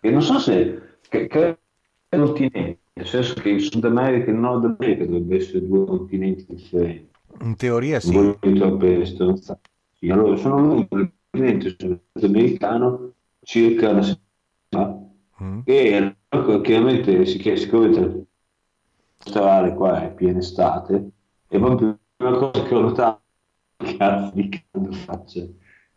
E 0.00 0.10
non 0.10 0.22
so 0.22 0.38
se 0.38 0.98
che, 1.06 1.58
continente, 2.18 2.78
nel 2.94 3.06
senso 3.06 3.34
che 3.34 3.50
il 3.50 3.60
Sud 3.60 3.84
America 3.84 4.26
e 4.26 4.30
il 4.32 4.38
Nord 4.38 4.64
America 4.64 5.04
dovrebbero 5.04 5.40
essere 5.40 5.66
due 5.66 5.86
continenti 5.86 6.46
differenti. 6.48 7.08
In 7.42 7.56
teoria 7.56 8.00
sì. 8.00 8.14
Non 8.14 8.38
troppe 8.38 9.04
sì, 9.06 10.08
allora 10.08 10.36
sono 10.36 10.58
l'unico 10.58 11.10
continente 11.30 11.76
sudamericano 12.12 13.12
circa 13.42 13.90
una 13.90 14.02
settimana 14.02 15.08
mm. 15.42 15.60
e 15.64 16.16
chiaramente 16.62 17.26
si 17.26 17.38
siccome 17.56 17.86
il 17.86 18.26
strade 19.18 19.74
qua 19.74 20.04
è 20.04 20.14
piena 20.14 20.38
estate, 20.38 21.10
è 21.48 21.58
proprio 21.58 21.98
una 22.16 22.36
cosa 22.38 22.62
che 22.62 22.74
ho 22.74 22.80
notato 22.80 23.20
cazzo 23.76 24.32
di 24.34 24.48
caldo 24.70 24.92
faccia. 24.92 25.46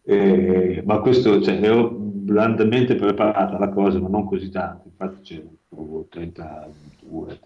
Eh, 0.06 0.84
ma 0.86 1.00
questo 1.00 1.42
cioè, 1.42 1.62
ero 1.62 1.90
blandamente 1.90 2.96
preparata 2.96 3.58
la 3.58 3.70
cosa, 3.70 4.00
ma 4.00 4.10
non 4.10 4.26
così 4.26 4.50
tanto. 4.50 4.88
Infatti 4.88 5.22
c'era 5.22 5.44
32, 6.10 7.40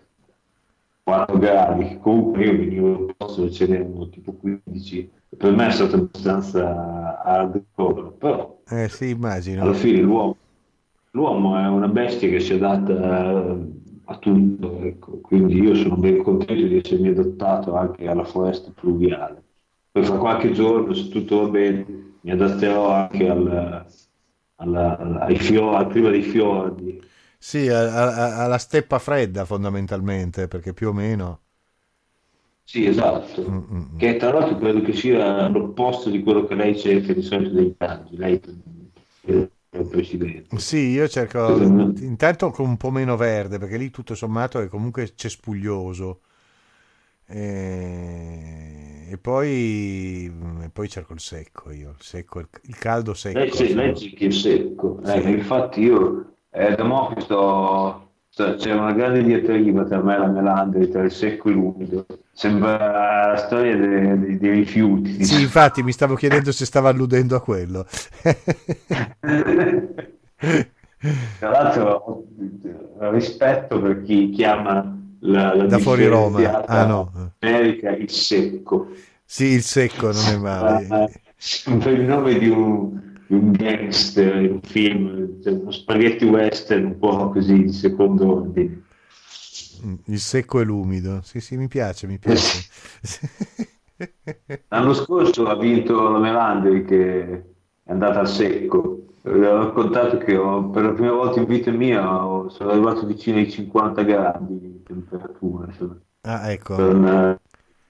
4 1.04 1.38
gradi. 1.38 1.98
Comunque 2.00 2.46
io 2.46 2.58
venivo 2.58 2.88
al 3.08 3.16
posto 3.16 3.42
dove 3.42 3.54
c'erano 3.54 4.10
tipo 4.10 4.34
15. 4.34 5.12
Per 5.38 5.56
me 5.56 5.68
è 5.68 5.72
stato 5.72 5.96
abbastanza 5.96 7.22
hardcore, 7.22 8.12
però 8.18 8.58
eh, 8.70 8.90
sì, 8.90 9.10
immagino. 9.10 9.62
alla 9.62 9.74
fine 9.74 10.02
l'uomo, 10.02 10.36
l'uomo 11.12 11.58
è 11.58 11.68
una 11.68 11.88
bestia 11.88 12.30
che 12.30 12.40
si 12.40 12.54
adatta 12.54 13.58
a 14.10 14.18
tutto, 14.18 14.80
ecco. 14.82 15.20
quindi 15.20 15.62
io 15.62 15.76
sono 15.76 15.98
ben 15.98 16.24
contento 16.24 16.66
di 16.66 16.78
essermi 16.78 17.10
adattato 17.10 17.76
anche 17.76 18.08
alla 18.08 18.24
foresta 18.24 18.72
pluviale. 18.74 19.44
Poi 19.92 20.04
fra 20.04 20.18
qualche 20.18 20.52
giorno, 20.52 20.94
se 20.94 21.10
tutto 21.10 21.42
va 21.42 21.48
bene, 21.50 21.86
mi 22.28 22.34
adatterò 22.34 22.92
anche 22.92 23.30
al, 23.30 23.86
alla, 24.56 24.98
ai 25.22 25.38
fiori, 25.40 25.76
al 25.78 25.88
clima 25.88 26.10
dei 26.10 26.24
fiordi. 26.24 27.02
Sì, 27.38 27.70
a, 27.70 27.94
a, 27.94 28.44
alla 28.44 28.58
steppa 28.58 29.00
fredda 29.00 29.46
fondamentalmente, 29.46 30.50
perché 30.50 30.74
più 30.74 30.90
o 30.90 30.94
meno... 30.94 31.40
Sì, 32.66 32.86
esatto. 32.86 33.50
Mm-mm. 33.50 33.96
Che 33.98 34.18
tra 34.18 34.34
l'altro 34.34 34.58
credo 34.58 34.82
che 34.82 34.92
sia 34.92 35.48
l'opposto 35.48 36.10
di 36.10 36.22
quello 36.22 36.44
che 36.46 36.56
lei 36.56 36.78
cerca 36.78 37.14
di 37.14 37.22
solito 37.22 37.54
dei 37.54 37.74
viaggi. 37.78 38.18
Lei 38.18 38.42
è 39.22 39.32
il 39.32 39.88
presidente. 39.90 40.58
Sì, 40.58 40.90
io 40.90 41.08
cerco 41.08 41.62
intanto 41.62 42.52
con 42.52 42.68
un 42.68 42.76
po' 42.76 42.92
meno 42.92 43.16
verde, 43.16 43.58
perché 43.58 43.78
lì 43.78 43.90
tutto 43.90 44.16
sommato 44.16 44.60
è 44.60 44.68
comunque 44.68 45.14
cespuglioso. 45.16 46.20
E, 47.26 48.87
e 49.10 49.18
poi, 49.18 50.26
e 50.62 50.70
poi 50.70 50.90
cerco 50.90 51.14
il 51.14 51.22
secco 51.22 51.72
io, 51.72 51.92
il, 51.92 52.04
secco, 52.04 52.40
il, 52.40 52.78
caldo 52.78 53.14
secco. 53.14 53.40
Lei, 53.40 53.52
sì, 53.52 53.74
lei 53.74 53.96
cerca 53.96 54.26
il 54.26 54.34
secco. 54.34 55.00
Eh, 55.06 55.22
sì. 55.22 55.30
infatti 55.32 55.82
io 55.82 56.34
eh, 56.52 56.76
da 56.76 56.84
mo' 56.84 57.14
che 57.14 57.22
sto, 57.22 58.12
c'è 58.30 58.74
una 58.74 58.92
grande 58.92 59.24
diatriba 59.24 59.86
tra 59.86 60.04
me 60.04 60.16
e 60.16 60.20
la 60.20 60.28
melandri, 60.28 60.90
tra 60.90 61.04
il 61.04 61.12
secco 61.12 61.50
e 61.50 61.54
l'umido. 61.54 62.06
Sembra 62.34 63.32
la 63.32 63.38
storia 63.38 63.78
dei, 63.78 64.20
dei, 64.20 64.38
dei 64.38 64.52
rifiuti. 64.52 65.24
Sì, 65.24 65.42
infatti 65.42 65.82
mi 65.84 65.94
stavo 65.94 66.16
chiedendo 66.16 66.52
se 66.52 66.66
stava 66.66 66.90
alludendo 66.90 67.36
a 67.36 67.42
quello. 67.42 67.86
Tra 71.40 71.50
l'altro 71.50 72.26
rispetto 73.12 73.80
per 73.80 74.02
chi 74.02 74.32
chiama 74.32 74.97
la, 75.22 75.56
la 75.56 75.66
da 75.66 75.80
fuori 75.80 76.06
Roma. 76.06 76.66
Ah, 76.66 76.86
no. 76.86 77.34
America 77.40 77.92
il 77.92 78.10
secco. 78.10 78.90
Sì, 79.24 79.46
il 79.46 79.62
secco 79.62 80.12
non 80.12 80.26
è 80.26 80.38
male. 80.38 81.22
Sembra 81.36 81.92
il 81.92 82.02
nome 82.02 82.38
di 82.40 82.48
un, 82.48 83.20
di 83.28 83.36
un 83.36 83.52
gangster 83.52 84.50
un 84.50 84.62
film, 84.62 85.42
cioè 85.42 85.54
uno 85.54 85.72
spaghetti 85.72 86.26
western 86.26 86.86
un 86.86 86.98
po' 86.98 87.30
così 87.30 87.64
di 87.64 87.72
secondo 87.74 88.38
ordine. 88.38 88.84
Mm, 89.86 89.96
il 90.06 90.20
secco 90.20 90.60
e 90.60 90.64
l'umido, 90.64 91.22
sì 91.24 91.40
sì 91.40 91.56
mi 91.58 91.68
piace, 91.68 92.08
mi 92.08 92.18
piace. 92.18 92.66
L'anno 94.70 94.94
scorso 94.94 95.48
ha 95.48 95.58
vinto 95.58 96.10
la 96.10 96.20
Melandri 96.20 96.86
che 96.86 97.44
è 97.88 97.92
andata 97.92 98.20
al 98.20 98.28
secco. 98.28 99.06
Vi 99.22 99.46
ho 99.46 99.58
raccontato 99.58 100.18
che 100.18 100.36
ho, 100.36 100.70
per 100.70 100.84
la 100.84 100.92
prima 100.92 101.12
volta 101.12 101.40
in 101.40 101.46
vita 101.46 101.72
mia 101.72 102.26
ho, 102.26 102.50
sono 102.50 102.72
arrivato 102.72 103.06
vicino 103.06 103.38
ai 103.38 103.50
50 103.50 104.02
gradi 104.04 104.60
di 104.60 104.84
temperatura. 104.84 105.66
Insomma. 105.68 105.98
Ah, 106.22 106.52
ecco. 106.52 106.76
Per 106.76 106.94
una 106.94 107.40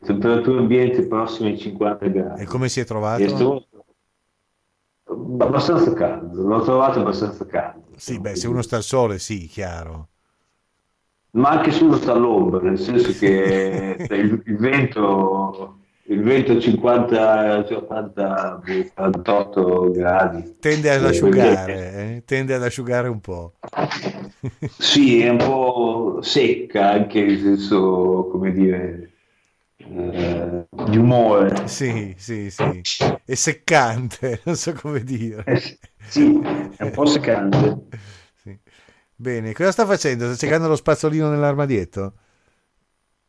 temperatura 0.04 0.60
ambiente 0.60 1.08
prossima 1.08 1.50
ai 1.50 1.58
50 1.58 2.08
gradi. 2.08 2.42
E 2.42 2.46
come 2.46 2.70
si 2.70 2.80
è 2.80 2.86
trovato? 2.86 3.66
Abbastanza 5.06 5.94
caldo, 5.94 6.48
l'ho 6.48 6.62
trovato 6.62 7.00
abbastanza 7.00 7.46
caldo. 7.46 7.86
Sì, 7.96 8.20
beh, 8.20 8.36
se 8.36 8.48
uno 8.48 8.62
sta 8.62 8.76
al 8.76 8.84
sole, 8.84 9.18
sì, 9.18 9.48
chiaro. 9.48 10.10
Ma 11.32 11.50
anche 11.50 11.72
se 11.72 11.84
uno 11.84 11.96
sta 11.96 12.14
all'ombra, 12.14 12.62
nel 12.62 12.80
senso 12.80 13.12
che 13.14 13.96
il, 14.10 14.42
il, 14.46 14.58
vento, 14.58 15.80
il 16.10 16.22
vento 16.22 16.60
50, 16.60 17.66
50 17.66 18.62
48 18.94 19.92
gradi. 19.92 20.56
Tende 20.60 20.92
ad 20.92 21.04
asciugare, 21.04 21.94
eh? 21.94 22.24
tende 22.26 22.54
ad 22.54 22.64
asciugare 22.64 23.10
un 23.10 23.20
po'. 23.20 23.54
sì, 24.78 25.22
è 25.22 25.30
un 25.30 25.38
po' 25.38 26.20
secca 26.22 26.92
anche 26.92 27.20
in 27.20 27.40
senso, 27.40 28.30
come 28.32 28.52
dire, 28.52 29.12
eh, 29.78 30.66
di 30.90 30.98
umore. 30.98 31.68
Sì, 31.68 32.14
sì, 32.18 32.50
sì. 32.50 32.82
È 33.26 33.36
seccante, 33.36 34.42
non 34.46 34.56
so 34.56 34.74
come 34.74 35.04
dire. 35.04 35.44
Eh, 35.46 35.78
sì, 36.08 36.40
è 36.78 36.84
un 36.84 36.92
po' 36.92 37.06
seccante. 37.06 37.86
Sì. 38.48 38.58
Bene, 39.14 39.52
cosa 39.52 39.72
sta 39.74 39.86
facendo? 39.86 40.26
Sta 40.28 40.36
cercando 40.36 40.70
lo 40.70 40.78
spazzolino 40.78 41.30
nell'armadietto? 41.30 42.14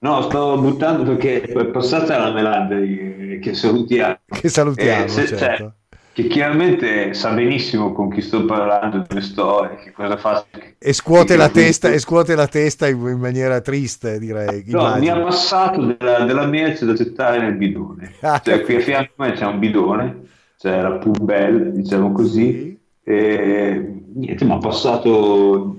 No, 0.00 0.22
sto 0.22 0.58
buttando 0.58 1.02
perché 1.02 1.42
è 1.42 1.66
passata 1.66 2.18
la 2.18 2.32
Melandri 2.32 3.40
che 3.40 3.54
salutiamo. 3.54 4.18
Che 4.26 4.48
salutiamo, 4.48 5.04
eh, 5.04 5.08
se, 5.08 5.26
certo. 5.26 5.38
Cioè, 5.38 5.72
che 6.18 6.26
chiaramente 6.26 7.14
sa 7.14 7.30
benissimo 7.30 7.92
con 7.92 8.10
chi 8.10 8.20
sto 8.20 8.44
parlando, 8.44 9.04
dove 9.06 9.20
sto 9.20 9.70
e 9.70 9.76
che 9.76 9.92
cosa 9.92 10.16
fa. 10.16 10.44
E 10.76 10.92
scuote, 10.92 11.36
la 11.36 11.48
testa, 11.48 11.90
e 11.90 12.00
scuote 12.00 12.34
la 12.34 12.48
testa 12.48 12.88
in, 12.88 12.96
in 13.06 13.20
maniera 13.20 13.60
triste, 13.60 14.18
direi. 14.18 14.64
No, 14.66 14.80
immagino. 14.80 14.98
mi 14.98 15.08
ha 15.08 15.24
passato 15.24 15.80
della, 15.84 16.24
della, 16.24 16.46
merce 16.46 16.86
da 16.86 16.92
gettare 16.92 17.38
nel 17.38 17.54
bidone. 17.54 18.14
Ah, 18.20 18.40
cioè, 18.40 18.62
qui 18.62 18.74
a 18.74 18.80
fianco 18.80 19.12
a 19.16 19.26
me 19.26 19.32
c'è 19.32 19.46
un 19.46 19.58
bidone, 19.60 20.22
c'è 20.58 20.80
la 20.80 20.90
Pubelle, 20.92 21.70
diciamo 21.70 22.10
così, 22.10 22.52
sì. 22.52 22.78
e 23.04 24.02
niente, 24.14 24.44
mi 24.44 24.52
ha 24.52 24.58
passato 24.58 25.76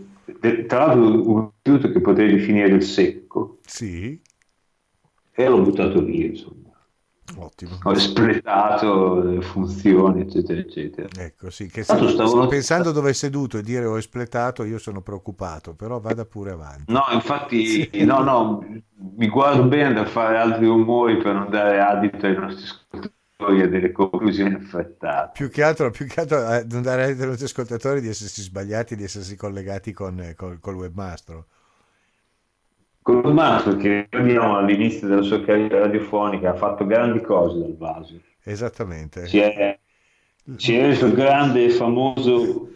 tra 0.67 0.85
l'altro 0.85 1.29
un 1.29 1.49
rifiuto 1.61 1.91
che 1.91 2.01
potrei 2.01 2.31
definire 2.31 2.69
del 2.69 2.83
secco. 2.83 3.59
Sì. 3.65 4.21
E 5.31 5.47
l'ho 5.47 5.61
buttato 5.61 6.03
via, 6.03 6.27
insomma. 6.27 6.57
Ottimo. 7.37 7.77
Ho 7.83 7.91
espletato 7.91 9.21
le 9.21 9.41
funzioni, 9.41 10.21
eccetera, 10.21 10.59
eccetera. 10.59 11.07
Ecco, 11.15 11.49
sì, 11.49 11.67
che 11.67 11.83
se, 11.83 12.07
stavo... 12.09 12.47
pensando 12.47 12.91
dove 12.91 13.11
è 13.11 13.13
seduto 13.13 13.57
e 13.57 13.61
dire 13.61 13.85
ho 13.85 13.97
espletato, 13.97 14.63
io 14.63 14.79
sono 14.79 15.01
preoccupato, 15.01 15.75
però 15.75 15.99
vada 15.99 16.25
pure 16.25 16.51
avanti. 16.51 16.91
No, 16.91 17.03
infatti, 17.11 17.89
sì. 17.91 18.03
no, 18.03 18.21
no, 18.23 18.65
mi 19.15 19.27
guardo 19.27 19.63
bene 19.63 19.93
da 19.93 20.05
fare 20.05 20.37
altri 20.37 20.65
rumori 20.65 21.17
per 21.17 21.35
non 21.35 21.49
dare 21.49 21.79
adito 21.79 22.25
ai 22.25 22.35
nostri 22.35 22.63
ascoltatori 22.63 23.17
a 23.45 23.67
delle 23.67 23.91
conclusioni 23.91 24.55
affrettate. 24.55 25.31
Più 25.33 25.49
che 25.49 25.63
altro, 25.63 25.89
più 25.91 26.05
che 26.05 26.19
altro 26.19 26.37
eh, 26.51 26.65
non 26.69 26.81
dare 26.81 27.05
ai 27.05 27.15
nostri 27.15 27.45
ascoltatori 27.45 28.01
di 28.01 28.09
essersi 28.09 28.41
sbagliati, 28.41 28.95
di 28.95 29.03
essersi 29.03 29.35
collegati 29.37 29.93
con, 29.93 30.19
eh, 30.19 30.35
col, 30.35 30.59
col 30.59 30.75
webmastro. 30.75 31.45
Col 33.01 33.23
webmastro 33.23 33.77
che 33.77 34.07
abbiamo 34.09 34.57
all'inizio 34.57 35.07
della 35.07 35.21
sua 35.21 35.41
carriera 35.43 35.79
radiofonica 35.79 36.51
ha 36.51 36.55
fatto 36.55 36.85
grandi 36.85 37.21
cose 37.21 37.59
dal 37.59 37.77
vaso. 37.77 38.19
Esattamente. 38.43 39.27
Si 39.27 39.39
è, 39.39 39.79
si 40.57 40.75
è 40.75 40.87
reso 40.87 41.09
grande 41.11 41.63
e 41.63 41.69
famoso 41.69 42.69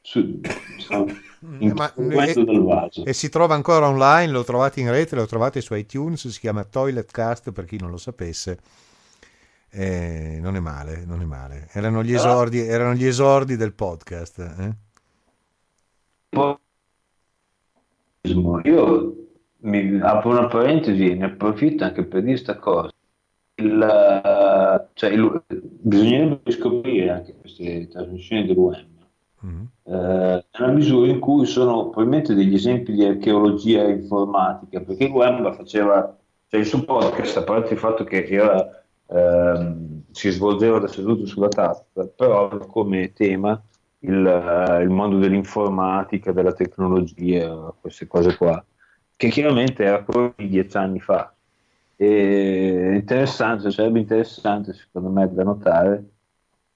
su, 0.00 0.40
in 1.58 1.72
Ma, 1.74 1.92
questo 1.92 2.46
e, 2.46 2.58
vaso. 2.58 3.04
E 3.04 3.12
si 3.12 3.28
trova 3.28 3.54
ancora 3.54 3.86
online, 3.86 4.32
lo 4.32 4.44
trovate 4.44 4.80
in 4.80 4.90
rete, 4.90 5.14
lo 5.14 5.26
trovate 5.26 5.60
su 5.60 5.74
iTunes, 5.74 6.26
si 6.28 6.40
chiama 6.40 6.64
Toilet 6.64 7.10
Cast 7.10 7.52
per 7.52 7.66
chi 7.66 7.78
non 7.78 7.90
lo 7.90 7.98
sapesse 7.98 8.58
eh, 9.76 10.38
non 10.40 10.56
è 10.56 10.60
male, 10.60 11.04
non 11.04 11.20
è 11.20 11.24
male. 11.24 11.68
Erano 11.72 12.02
gli 12.02 12.14
esordi, 12.14 12.60
erano 12.60 12.94
gli 12.94 13.04
esordi 13.04 13.56
del 13.56 13.74
podcast. 13.74 14.38
Eh? 14.38 14.74
Io 18.64 19.14
mi 19.58 20.00
apro 20.00 20.30
una 20.30 20.46
parentesi, 20.46 21.14
ne 21.14 21.26
approfitto 21.26 21.84
anche 21.84 22.04
per 22.04 22.20
dire 22.20 22.32
questa 22.32 22.56
cosa. 22.56 22.90
Il, 23.58 24.88
cioè, 24.94 25.10
il, 25.10 25.42
bisognerebbe 25.46 26.50
scoprire 26.50 27.10
anche 27.10 27.34
queste 27.40 27.88
trasmissioni 27.88 28.44
dell'UM 28.44 28.86
mm-hmm. 29.46 29.62
eh, 29.84 30.44
nella 30.58 30.72
misura 30.72 31.10
in 31.10 31.18
cui 31.20 31.46
sono 31.46 31.88
probabilmente 31.88 32.34
degli 32.34 32.52
esempi 32.52 32.92
di 32.92 33.02
archeologia 33.02 33.84
informatica 33.84 34.80
perché 34.80 35.08
l'UM 35.08 35.54
faceva 35.54 36.14
cioè 36.48 36.60
il 36.60 36.66
suo 36.66 36.84
podcast 36.84 37.38
a 37.38 37.44
parte 37.44 37.72
il 37.72 37.78
fatto 37.78 38.04
che 38.04 38.26
era 38.26 38.85
ehm, 39.08 40.04
si 40.10 40.30
svolgeva 40.30 40.78
da 40.78 40.88
seduto 40.88 41.26
sulla 41.26 41.48
tazza, 41.48 42.06
però 42.06 42.48
come 42.66 43.12
tema 43.12 43.60
il, 44.00 44.26
eh, 44.26 44.82
il, 44.82 44.90
mondo 44.90 45.18
dell'informatica, 45.18 46.32
della 46.32 46.52
tecnologia, 46.52 47.74
queste 47.80 48.06
cose 48.06 48.36
qua, 48.36 48.62
che 49.16 49.28
chiaramente 49.28 49.84
era 49.84 50.02
quello 50.02 50.34
di 50.36 50.48
dieci 50.48 50.76
anni 50.76 51.00
fa. 51.00 51.32
E 51.96 52.92
interessante, 52.94 53.70
sarebbe 53.70 54.00
interessante 54.00 54.74
secondo 54.74 55.08
me 55.08 55.32
da 55.32 55.42
notare, 55.44 56.04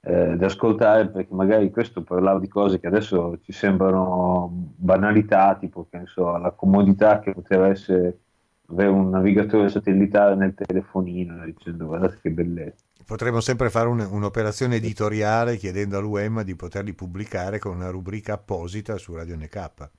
eh, 0.02 0.36
da 0.36 0.46
ascoltare, 0.46 1.08
perché 1.08 1.34
magari 1.34 1.70
questo 1.70 2.02
parlava 2.02 2.38
di 2.38 2.48
cose 2.48 2.80
che 2.80 2.86
adesso 2.86 3.38
ci 3.42 3.52
sembrano 3.52 4.48
banalità, 4.76 5.56
tipo 5.56 5.86
che 5.90 6.02
so, 6.06 6.36
la 6.38 6.50
comodità 6.52 7.20
che 7.20 7.32
poteva 7.34 7.68
essere 7.68 8.18
avere 8.72 8.88
un 8.88 9.10
navigatore 9.10 9.68
satellitare 9.68 10.34
nel 10.34 10.54
telefonino 10.54 11.44
dicendo 11.44 11.86
guardate 11.86 12.18
che 12.22 12.30
bellezza. 12.30 12.84
Potremmo 13.04 13.40
sempre 13.40 13.70
fare 13.70 13.88
un, 13.88 14.06
un'operazione 14.08 14.76
editoriale 14.76 15.56
chiedendo 15.56 15.98
all'UEM 15.98 16.42
di 16.42 16.54
poterli 16.54 16.92
pubblicare 16.92 17.58
con 17.58 17.74
una 17.74 17.90
rubrica 17.90 18.34
apposita 18.34 18.96
su 18.98 19.14
Radio 19.14 19.36
NK. 19.36 19.90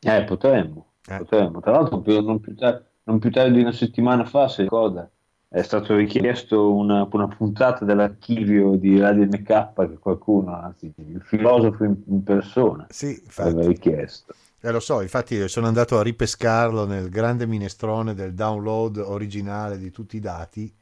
Eh, 0.00 0.24
potremmo, 0.24 0.86
eh. 1.08 1.16
potremmo. 1.16 1.60
Tra 1.60 1.72
l'altro 1.72 2.02
non 2.20 2.40
più, 2.40 2.54
tardi, 2.54 2.84
non 3.04 3.18
più, 3.18 3.30
tardi, 3.30 3.54
di 3.54 3.60
una 3.62 3.72
settimana 3.72 4.26
fa, 4.26 4.48
se 4.48 4.62
ricorda, 4.62 5.08
è 5.48 5.62
stato 5.62 5.96
richiesto 5.96 6.74
una, 6.74 7.08
una, 7.10 7.28
puntata 7.28 7.86
dell'archivio 7.86 8.74
di 8.74 8.98
Radio 8.98 9.24
NK 9.24 9.72
che 9.72 9.98
qualcuno, 9.98 10.54
anzi 10.54 10.92
il 10.96 11.22
filosofo 11.22 11.84
in, 11.84 11.96
in 12.08 12.22
persona, 12.22 12.86
sì, 12.90 13.22
aveva 13.36 13.66
richiesto. 13.66 14.34
Eh, 14.64 14.70
lo 14.70 14.80
so, 14.80 15.02
infatti 15.02 15.46
sono 15.46 15.66
andato 15.66 15.98
a 15.98 16.02
ripescarlo 16.02 16.86
nel 16.86 17.10
grande 17.10 17.46
minestrone 17.46 18.14
del 18.14 18.32
download 18.32 18.96
originale 18.96 19.76
di 19.76 19.90
tutti 19.90 20.16
i 20.16 20.20
dati 20.20 20.74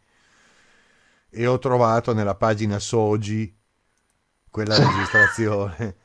e 1.28 1.46
ho 1.48 1.58
trovato 1.58 2.14
nella 2.14 2.36
pagina 2.36 2.78
Soji 2.78 3.52
quella 4.48 4.78
registrazione. 4.78 5.96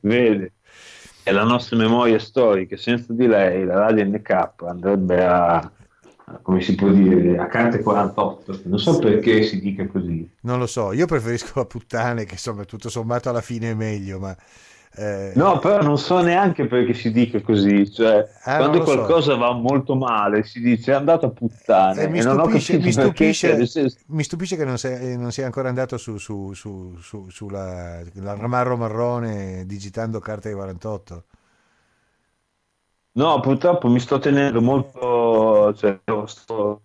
Vede, 0.00 0.52
è 1.22 1.30
la 1.30 1.44
nostra 1.44 1.76
memoria 1.76 2.18
storica, 2.18 2.78
senza 2.78 3.12
di 3.12 3.26
lei 3.26 3.66
la 3.66 3.80
radio 3.80 4.06
NK 4.06 4.52
andrebbe 4.60 5.22
a, 5.22 5.70
come 6.40 6.62
si 6.62 6.74
può 6.74 6.88
dire, 6.88 7.36
a 7.36 7.48
carte 7.48 7.82
48. 7.82 8.60
Non 8.64 8.78
so 8.78 8.98
perché 8.98 9.42
si 9.42 9.60
dica 9.60 9.86
così. 9.86 10.26
Non 10.40 10.58
lo 10.58 10.66
so, 10.66 10.92
io 10.92 11.04
preferisco 11.04 11.60
a 11.60 11.66
puttane 11.66 12.24
che 12.24 12.32
insomma 12.32 12.64
tutto 12.64 12.88
sommato 12.88 13.28
alla 13.28 13.42
fine 13.42 13.72
è 13.72 13.74
meglio, 13.74 14.18
ma 14.18 14.34
eh, 14.98 15.32
no, 15.34 15.58
però 15.58 15.82
non 15.82 15.98
so 15.98 16.22
neanche 16.22 16.66
perché 16.66 16.94
si 16.94 17.12
dica 17.12 17.42
così. 17.42 17.92
Cioè, 17.92 18.16
eh, 18.16 18.56
quando 18.56 18.80
qualcosa 18.80 19.32
so. 19.32 19.38
va 19.38 19.52
molto 19.52 19.94
male, 19.94 20.42
si 20.42 20.58
dice 20.60 20.92
è 20.92 20.94
andato 20.94 21.26
a 21.26 21.30
puttane. 21.30 22.02
Eh, 22.02 22.08
mi, 22.08 22.22
stupisce, 22.22 22.78
mi, 22.78 22.92
stupisce, 22.92 23.56
perché... 23.56 23.94
mi, 24.06 24.22
stupisce, 24.22 24.56
che 24.56 24.64
non 24.64 24.78
sia, 24.78 25.18
non 25.18 25.32
sia 25.32 25.44
ancora 25.44 25.68
andato 25.68 25.98
su, 25.98 26.16
su, 26.16 26.54
su, 26.54 26.96
su 26.98 27.28
sulla 27.28 28.02
ramarro 28.14 28.78
marrone 28.78 29.66
digitando 29.66 30.18
carta 30.18 30.48
di 30.48 30.54
48. 30.54 31.24
No, 33.12 33.40
purtroppo 33.40 33.88
mi 33.88 34.00
sto 34.00 34.18
tenendo 34.18 34.62
molto. 34.62 35.74
Cioè, 35.74 36.00
sto 36.24 36.82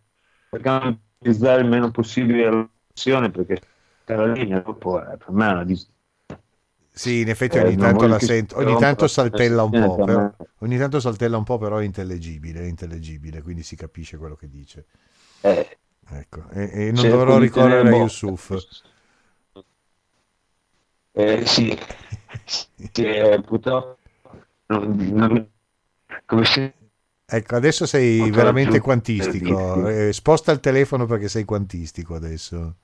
cercando 0.50 0.90
di 0.90 1.00
utilizzare 1.20 1.62
il 1.62 1.68
meno 1.70 1.92
possibile 1.92 2.50
la 2.50 3.30
perché 3.30 3.62
la 4.04 4.26
linea 4.26 4.60
dopo 4.60 5.02
è, 5.02 5.16
per 5.16 5.32
me 5.32 5.48
è 5.48 5.52
una 5.54 5.64
distrazione 5.64 6.00
sì, 6.94 7.22
in 7.22 7.30
effetti 7.30 7.58
ogni 7.58 7.74
eh, 7.74 7.78
tanto 7.78 8.06
la 8.06 8.20
sento, 8.20 8.58
ogni 8.58 8.78
tanto 8.78 9.08
saltella 9.08 9.64
un 9.64 9.72
po', 9.72 9.96
però, 9.96 10.32
ogni 10.60 10.78
tanto 10.78 11.00
saltella 11.00 11.38
un 11.38 11.44
po', 11.44 11.58
però 11.58 11.78
è 11.78 11.84
intellegibile, 11.84 12.62
è 12.62 12.66
intellegibile, 12.66 13.42
quindi 13.42 13.64
si 13.64 13.76
capisce 13.78 14.18
quello 14.18 14.36
che 14.36 14.50
dice. 14.50 14.86
Eh, 15.42 15.78
ecco, 16.10 16.50
e, 16.52 16.88
e 16.88 16.92
non 16.92 17.08
dovrò 17.08 17.38
ricorrere 17.38 17.88
a 17.88 17.96
Yusuf. 17.96 18.58
Eh, 21.14 21.46
sì, 21.46 21.78
che 22.92 23.42
purtroppo 23.46 23.98
non, 24.68 24.96
non, 25.14 25.50
come 26.26 26.46
se... 26.46 26.74
Ecco, 27.26 27.56
adesso 27.56 27.86
sei 27.86 28.30
veramente 28.32 28.80
quantistico. 28.82 29.88
Eh, 29.88 30.12
sposta 30.12 30.52
il 30.52 30.60
telefono 30.60 31.06
perché 31.06 31.30
sei 31.30 31.46
quantistico 31.46 32.16
adesso. 32.16 32.76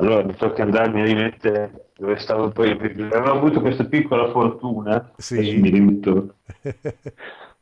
Allora 0.00 0.24
mi 0.24 0.34
tocca 0.34 0.62
andarmi 0.62 1.00
a 1.00 1.04
rimettere 1.04 1.90
dove 1.96 2.18
stavo 2.18 2.48
poi. 2.48 2.70
Avevo 2.70 3.32
avuto 3.32 3.60
questa 3.60 3.84
piccola 3.84 4.30
fortuna, 4.30 5.12
sì. 5.16 5.36
mi 5.60 5.68
rimetto, 5.70 6.34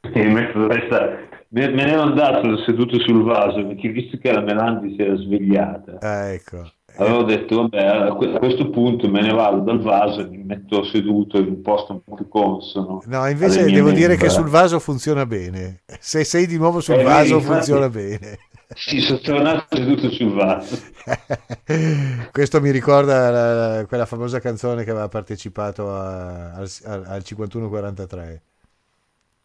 dove 0.00 0.82
sta. 0.86 1.26
Me, 1.50 1.68
me 1.68 1.84
ne 1.84 1.92
ero 1.92 2.02
andato 2.02 2.58
seduto 2.58 3.00
sul 3.00 3.22
vaso 3.22 3.66
perché 3.66 3.88
visto 3.88 4.18
che 4.18 4.32
la 4.32 4.40
Melandi 4.40 4.94
si 4.94 5.02
era 5.02 5.16
svegliata. 5.16 5.98
Ah, 6.00 6.26
ecco. 6.28 6.70
Avevo 6.96 7.22
detto, 7.22 7.68
vabbè, 7.68 7.78
a 7.78 8.12
questo 8.38 8.70
punto 8.70 9.08
me 9.08 9.20
ne 9.20 9.32
vado 9.32 9.60
dal 9.60 9.80
vaso 9.80 10.20
e 10.20 10.28
mi 10.28 10.42
metto 10.42 10.82
seduto 10.84 11.38
in 11.38 11.46
un 11.46 11.62
posto 11.62 11.92
un 11.92 12.02
po' 12.02 12.16
più 12.16 12.26
consono. 12.28 13.02
No, 13.06 13.26
invece 13.28 13.70
devo 13.70 13.92
dire 13.92 14.16
che 14.16 14.28
sul 14.28 14.48
vaso 14.48 14.80
funziona 14.80 15.24
bene. 15.24 15.82
Se 16.00 16.24
sei 16.24 16.46
di 16.46 16.56
nuovo 16.56 16.80
sul 16.80 16.96
eh, 16.96 17.04
vaso 17.04 17.34
infatti, 17.34 17.54
funziona 17.54 17.88
bene. 17.88 18.38
Sì, 18.74 19.00
sono 19.00 19.18
tornato 19.20 19.76
seduto 19.76 20.10
sul 20.10 20.32
vaso. 20.32 20.76
Questo 22.30 22.60
mi 22.60 22.70
ricorda 22.70 23.30
la, 23.30 23.86
quella 23.86 24.04
famosa 24.04 24.40
canzone 24.40 24.84
che 24.84 24.90
aveva 24.90 25.08
partecipato 25.08 25.90
a, 25.90 26.52
al, 26.52 26.70
al 26.84 27.22
5143. 27.24 28.42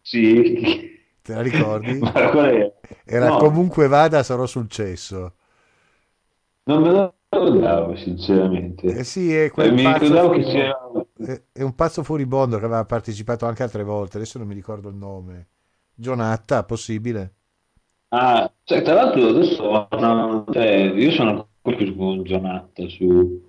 Sì. 0.01 1.01
Te 1.21 1.33
la 1.33 1.41
ricordi? 1.41 1.99
Era 3.05 3.29
no. 3.29 3.37
comunque 3.37 3.87
vada, 3.87 4.23
sarò 4.23 4.45
sul 4.45 4.67
cesso. 4.67 5.35
Non 6.65 6.81
me 6.81 6.91
lo 6.91 7.15
ricordavo, 7.29 7.95
sinceramente. 7.95 8.87
Eh 8.87 9.03
sì, 9.05 9.33
è, 9.33 9.49
quel 9.51 9.67
eh, 9.67 9.71
mi 9.71 9.87
ricordavo 9.87 10.29
che 10.31 10.43
c'era... 10.43 10.77
È 11.53 11.61
un 11.61 11.75
pazzo 11.75 12.03
furibondo 12.03 12.59
che 12.59 12.65
aveva 12.65 12.83
partecipato 12.83 13.45
anche 13.45 13.63
altre 13.63 13.83
volte, 13.83 14.17
adesso 14.17 14.37
non 14.37 14.47
mi 14.47 14.53
ricordo 14.53 14.89
il 14.89 14.95
nome. 14.95 15.47
Gionatta, 15.93 16.63
possibile? 16.63 17.35
Ah, 18.15 18.51
cioè, 18.63 18.83
tra 18.83 18.93
l'altro 18.93 19.27
adesso 19.27 19.87
cioè, 20.51 20.93
io 20.95 21.11
sono 21.11 21.47
con 21.63 22.21
Gionatta 22.23 22.87
su, 22.87 23.41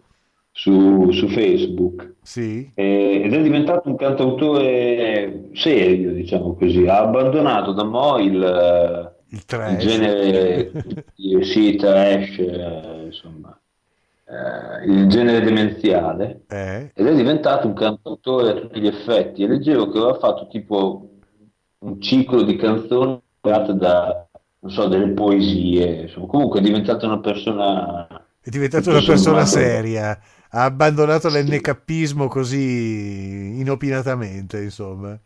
su, 0.51 1.11
su 1.11 1.29
Facebook 1.29 2.15
sì. 2.23 2.71
e, 2.75 3.21
ed 3.25 3.35
è 3.35 3.43
diventato 3.43 3.91
un 3.91 3.97
cantautore 3.97 5.51
serio, 5.53 6.13
diciamo 6.13 6.55
così. 6.55 6.87
Ha 6.87 7.01
abbandonato 7.01 7.73
da 7.73 7.85
mo' 7.85 8.19
il, 8.19 9.13
il, 9.29 9.43
il 9.49 9.77
genere 9.77 10.73
sì, 11.43 11.77
trash, 11.77 12.39
eh, 12.39 13.03
insomma, 13.05 13.61
eh, 14.25 14.87
il 14.87 15.09
genere 15.09 15.45
demenziale 15.45 16.41
eh. 16.49 16.91
ed 16.95 17.07
è 17.07 17.15
diventato 17.15 17.67
un 17.67 17.75
cantautore 17.75 18.51
a 18.51 18.55
tutti 18.55 18.81
gli 18.81 18.87
effetti. 18.87 19.43
E 19.43 19.47
leggevo 19.47 19.91
che 19.91 19.99
aveva 19.99 20.15
fatto 20.15 20.49
tipo 20.49 21.11
un 21.81 22.01
ciclo 22.01 22.41
di 22.41 22.57
canzoni 22.57 23.21
da, 23.43 24.24
non 24.65 24.73
so, 24.73 24.89
delle 24.89 25.09
poesie, 25.09 26.03
insomma, 26.03 26.27
comunque 26.27 26.61
è 26.61 26.63
diventata 26.63 27.05
una 27.05 27.21
persona... 27.21 28.07
È 28.41 28.49
diventata 28.49 28.89
una 28.89 29.03
persona 29.03 29.45
seria, 29.45 30.19
ha 30.49 30.65
abbandonato 30.65 31.29
l'NKismo 31.29 32.29
così 32.29 33.59
inopinatamente, 33.59 34.63
insomma. 34.63 35.19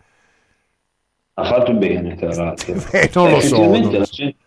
Ha 1.35 1.45
fatto 1.45 1.73
bene, 1.75 2.17
tra 2.17 2.35
l'altro. 2.35 2.75
Eh, 2.91 3.11
non 3.15 3.31
lo 3.31 3.41
so. 3.41 3.59
Non 3.59 3.93
la 3.93 4.05
sento, 4.05 4.39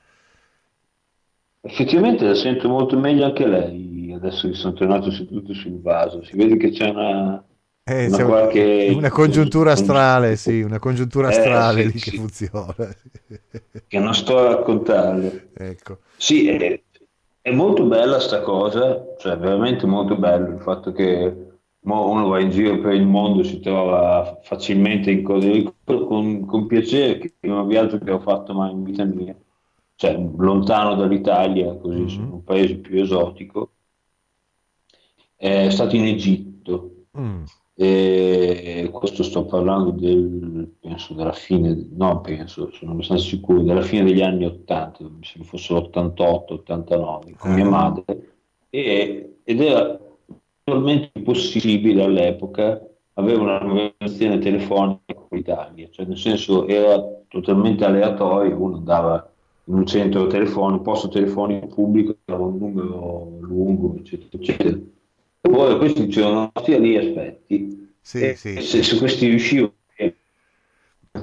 effettivamente 1.62 2.26
la 2.26 2.36
sento 2.36 2.68
molto 2.68 3.00
meglio 3.00 3.24
anche 3.24 3.48
lei, 3.48 4.12
adesso 4.14 4.50
che 4.50 4.56
sono 4.56 4.74
tornato 4.74 5.10
seduto 5.10 5.54
sul 5.54 5.80
vaso. 5.80 6.22
Si 6.26 6.36
vede 6.36 6.58
che 6.58 6.72
c'è 6.72 6.90
una... 6.90 7.42
Eh, 7.84 8.08
una, 8.08 8.26
qualche... 8.26 8.94
una, 8.96 9.10
congiuntura 9.10 9.72
astrale, 9.72 10.36
sì, 10.36 10.62
una 10.62 10.80
congiuntura 10.80 11.30
eh, 11.30 11.38
astrale 11.38 11.90
sì, 11.90 11.98
sì. 11.98 12.12
che 12.12 12.18
funziona. 12.18 12.96
Che 13.88 14.00
non 14.00 14.14
sto 14.14 14.38
a 14.38 14.56
raccontare. 14.56 15.50
Ecco. 15.54 16.00
Sì, 16.16 16.48
è, 16.48 16.82
è 17.42 17.52
molto 17.52 17.86
bella 17.86 18.20
sta 18.20 18.42
cosa, 18.42 19.16
cioè 19.18 19.38
veramente 19.38 19.88
molto 19.88 20.16
bello 20.16 20.56
il 20.56 20.62
fatto 20.62 20.92
che 20.92 21.50
uno 21.84 22.28
va 22.28 22.40
in 22.40 22.52
giro 22.52 22.80
per 22.80 22.94
il 22.94 23.08
mondo, 23.08 23.44
si 23.44 23.60
trova 23.60 24.40
facilmente 24.44 25.10
in 25.10 25.24
cose, 25.24 25.74
con, 25.84 26.46
con 26.46 26.68
piacere, 26.68 27.18
che 27.18 27.34
è 27.40 27.48
un 27.48 27.68
viaggio 27.68 27.98
che 27.98 28.12
ho 28.12 28.20
fatto 28.20 28.54
mai 28.54 28.72
in 28.72 28.84
vita 28.84 29.04
mia, 29.04 29.36
cioè 29.96 30.14
lontano 30.38 30.96
dall'Italia, 30.96 31.76
così, 31.76 32.20
mm-hmm. 32.20 32.32
un 32.32 32.44
paese 32.44 32.76
più 32.76 33.02
esotico, 33.02 33.72
è 35.36 35.70
stato 35.72 35.96
in 35.96 36.06
Egitto. 36.06 37.06
Mm. 37.18 37.44
E 37.84 38.90
questo 38.92 39.24
sto 39.24 39.46
parlando 39.46 39.90
del, 39.90 40.72
penso 40.80 41.16
della 41.16 41.32
fine, 41.32 41.88
no 41.94 42.22
penso, 42.22 42.70
sono 42.72 42.92
abbastanza 42.92 43.24
sicuro, 43.24 43.64
della 43.64 43.82
fine 43.82 44.04
degli 44.04 44.22
anni 44.22 44.46
80, 44.46 45.04
mi 45.06 45.24
sembra 45.24 45.50
fosse 45.50 45.74
l'88, 45.74 46.44
89, 46.54 47.34
con 47.40 47.54
mia 47.56 47.66
ah. 47.66 47.70
madre, 47.70 48.04
e, 48.70 49.38
ed 49.44 49.62
era 49.62 50.00
totalmente 50.64 51.10
impossibile 51.16 52.04
all'epoca 52.04 52.88
avere 53.16 53.40
una 53.40 53.58
conversazione 53.58 54.38
telefonica 54.38 55.16
con 55.16 55.26
l'Italia, 55.32 55.90
cioè 55.90 56.06
nel 56.06 56.18
senso 56.20 56.68
era 56.68 57.04
totalmente 57.30 57.84
aleatorio, 57.84 58.62
uno 58.62 58.78
andava 58.78 59.28
in 59.64 59.74
un 59.74 59.88
centro 59.88 60.28
telefonico, 60.28 60.84
posto 60.84 61.08
telefonico 61.08 61.66
pubblico, 61.66 62.16
aveva 62.26 62.46
un 62.46 62.58
numero 62.60 63.38
lungo, 63.40 63.96
eccetera, 63.98 64.30
eccetera. 64.34 64.78
Poi 65.42 65.78
questi 65.78 66.12
stia 66.12 66.80
lì, 66.80 66.98
aspetti. 66.98 67.94
Sì, 68.00 68.22
e 68.22 68.36
sì. 68.36 68.62
Se 68.62 68.84
su 68.84 68.98
questi 68.98 69.28
riuscivo, 69.28 69.74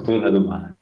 torna 0.03 0.29
domani. 0.29 0.75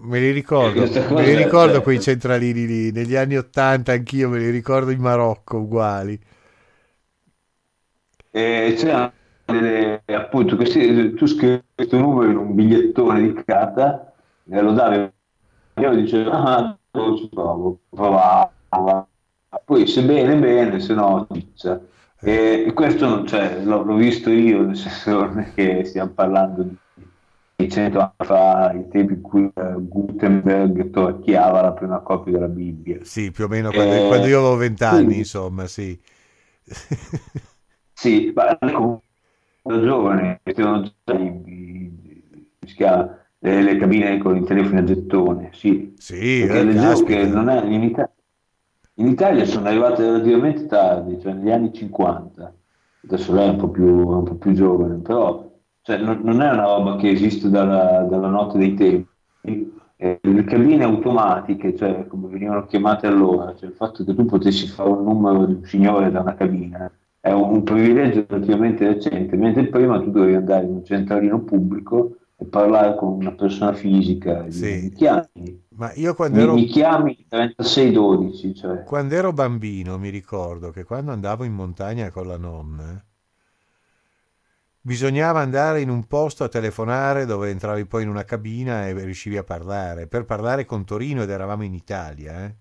Me 0.00 0.20
li 0.20 0.30
ricordo, 0.30 0.80
me 1.12 1.24
li 1.24 1.34
ricordo 1.34 1.82
quei 1.82 2.00
centralini 2.00 2.66
lì, 2.66 2.92
negli 2.92 3.16
anni 3.16 3.36
Ottanta 3.36 3.92
anch'io 3.92 4.28
me 4.28 4.38
li 4.38 4.50
ricordo 4.50 4.90
in 4.90 5.00
Marocco 5.00 5.58
uguali. 5.58 6.18
E 8.30 8.74
c'erano 8.76 9.12
delle, 9.44 10.02
appunto, 10.06 10.54
questi, 10.54 11.14
tu 11.14 11.26
scrivi 11.26 11.62
questo 11.74 11.98
numero 11.98 12.30
in 12.30 12.36
un 12.36 12.54
bigliettone 12.54 13.22
di 13.22 13.42
carta 13.44 14.12
e 14.48 14.60
lo 14.60 14.72
davi, 14.72 15.10
io 15.80 15.94
dicevo, 15.94 16.30
ah, 16.30 16.78
ci 17.16 17.28
provo, 17.28 17.80
provavo, 17.90 18.52
poi 19.64 19.86
se 19.86 20.02
bene, 20.02 20.36
bene, 20.36 20.78
se 20.78 20.94
no, 20.94 21.26
pizza. 21.30 21.80
E, 22.20 22.72
questo 22.74 23.24
cioè, 23.24 23.62
l'ho, 23.62 23.94
visto 23.94 24.30
io, 24.30 24.62
nel 24.62 24.76
senso 24.76 25.24
non 25.24 25.38
è 25.38 25.52
che 25.54 25.84
stiamo 25.84 26.10
parlando 26.10 26.68
di 27.54 27.68
cento 27.70 27.98
anni 28.00 28.12
fa, 28.18 28.72
i 28.72 28.88
tempi 28.88 29.14
in 29.14 29.20
cui 29.20 29.50
uh, 29.54 29.88
Gutenberg 29.88 30.90
torchiava 30.90 31.60
la 31.60 31.72
prima 31.72 32.00
copia 32.00 32.32
della 32.32 32.48
Bibbia. 32.48 32.98
Sì, 33.02 33.30
più 33.30 33.44
o 33.44 33.48
meno 33.48 33.70
quando, 33.70 33.94
e... 33.94 34.06
quando 34.08 34.26
io 34.26 34.38
avevo 34.38 34.56
vent'anni, 34.56 35.12
sì. 35.12 35.18
insomma, 35.18 35.66
sì. 35.66 35.98
sì, 37.92 38.32
ma 38.34 38.58
comunque 38.58 39.06
da 39.62 39.80
giovane, 39.80 40.40
erano 40.42 40.92
già 42.74 43.18
le, 43.40 43.62
le, 43.62 43.76
cabine 43.76 44.18
con 44.18 44.36
i 44.36 44.44
telefoni 44.44 44.78
a 44.78 44.84
gettone, 44.84 45.50
sì. 45.52 45.94
Sì, 45.96 46.44
Perché 46.46 46.58
eh, 46.58 46.64
leggevo 46.64 47.02
che 47.04 47.26
non 47.26 47.48
è, 47.48 47.64
Italia, 47.64 48.10
in 48.98 49.06
Italia 49.06 49.44
sono 49.44 49.68
arrivate 49.68 50.04
relativamente 50.04 50.66
tardi, 50.66 51.20
cioè 51.20 51.32
negli 51.32 51.50
anni 51.50 51.72
50. 51.72 52.54
Adesso 53.04 53.32
lei 53.32 53.48
è 53.48 53.50
un 53.50 53.56
po' 53.56 53.68
più, 53.68 53.86
un 53.86 54.24
po 54.24 54.34
più 54.34 54.52
giovane, 54.52 54.96
però 54.96 55.50
cioè, 55.82 55.98
non, 55.98 56.20
non, 56.22 56.42
è 56.42 56.50
una 56.50 56.62
roba 56.62 56.96
che 56.96 57.10
esiste 57.10 57.48
dalla, 57.48 58.02
dalla 58.02 58.28
notte 58.28 58.58
dei 58.58 58.74
tempi. 58.74 59.76
Eh, 60.00 60.18
le 60.20 60.44
cabine 60.44 60.84
automatiche, 60.84 61.74
cioè 61.74 62.06
come 62.06 62.28
venivano 62.28 62.66
chiamate 62.66 63.06
allora, 63.06 63.54
cioè 63.56 63.68
il 63.68 63.74
fatto 63.74 64.04
che 64.04 64.14
tu 64.14 64.24
potessi 64.26 64.66
fare 64.68 64.90
un 64.90 65.02
numero 65.02 65.44
di 65.44 65.54
un 65.54 65.64
signore 65.64 66.10
da 66.10 66.20
una 66.20 66.34
cabina 66.34 66.90
è 67.20 67.32
un, 67.32 67.50
un 67.50 67.62
privilegio 67.62 68.24
relativamente 68.28 68.86
recente, 68.86 69.36
mentre 69.36 69.66
prima 69.66 70.00
tu 70.00 70.10
dovevi 70.10 70.34
andare 70.34 70.64
in 70.64 70.74
un 70.74 70.84
centralino 70.84 71.40
pubblico 71.40 72.16
e 72.40 72.44
parlare 72.46 72.94
con 72.94 73.14
una 73.14 73.32
persona 73.32 73.72
fisica. 73.72 74.48
Sì. 74.48 74.82
Mi 74.82 74.90
chiami? 74.92 75.64
Ma 75.70 75.92
io 75.94 76.14
quando 76.14 76.38
ero... 76.38 76.54
Mi 76.54 76.66
chiami 76.66 77.26
3612. 77.28 78.54
Cioè. 78.54 78.84
Quando 78.84 79.14
ero 79.16 79.32
bambino 79.32 79.98
mi 79.98 80.08
ricordo 80.08 80.70
che 80.70 80.84
quando 80.84 81.10
andavo 81.10 81.42
in 81.42 81.52
montagna 81.52 82.10
con 82.10 82.28
la 82.28 82.36
nonna 82.36 83.02
bisognava 84.80 85.40
andare 85.40 85.80
in 85.80 85.90
un 85.90 86.06
posto 86.06 86.44
a 86.44 86.48
telefonare 86.48 87.26
dove 87.26 87.50
entravi 87.50 87.84
poi 87.86 88.04
in 88.04 88.08
una 88.08 88.24
cabina 88.24 88.86
e 88.86 88.92
riuscivi 88.92 89.36
a 89.36 89.42
parlare. 89.42 90.06
Per 90.06 90.24
parlare 90.24 90.64
con 90.64 90.84
Torino 90.84 91.24
ed 91.24 91.30
eravamo 91.30 91.64
in 91.64 91.74
Italia. 91.74 92.44
Eh? 92.44 92.54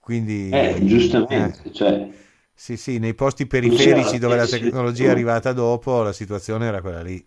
Quindi... 0.00 0.50
Eh, 0.50 0.80
giustamente, 0.82 1.60
eh. 1.68 1.72
cioè... 1.72 2.10
Sì, 2.56 2.76
sì, 2.76 2.98
nei 2.98 3.14
posti 3.14 3.46
periferici 3.46 4.18
dove 4.18 4.36
la 4.36 4.46
tecnologia 4.46 5.06
è 5.06 5.10
arrivata 5.10 5.52
dopo 5.52 6.02
la 6.02 6.12
situazione 6.12 6.66
era 6.66 6.80
quella 6.80 7.02
lì. 7.02 7.26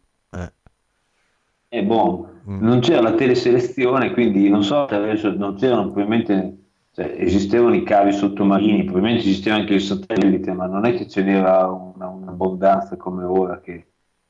Eh, 1.70 1.84
boh, 1.84 2.42
mm. 2.50 2.62
non 2.62 2.80
c'era 2.80 3.02
la 3.02 3.14
teleselezione, 3.14 4.12
quindi 4.14 4.50
non 4.50 4.64
so 4.64 4.88
se 4.88 5.30
non 5.32 5.56
c'erano 5.56 5.92
probabilmente, 5.92 6.58
cioè, 6.92 7.16
esistevano 7.18 7.76
i 7.76 7.84
cavi 7.84 8.14
sottomarini, 8.14 8.86
probabilmente 8.86 9.28
esisteva 9.28 9.58
anche 9.58 9.74
il 9.74 9.82
satellite, 9.82 10.54
ma 10.54 10.66
non 10.66 10.86
è 10.86 10.94
che 10.94 11.08
ce 11.08 11.24
n'era 11.24 11.68
una, 11.68 12.08
un'abbondanza 12.08 12.96
come 12.96 13.26
ora 13.26 13.60
che 13.60 13.88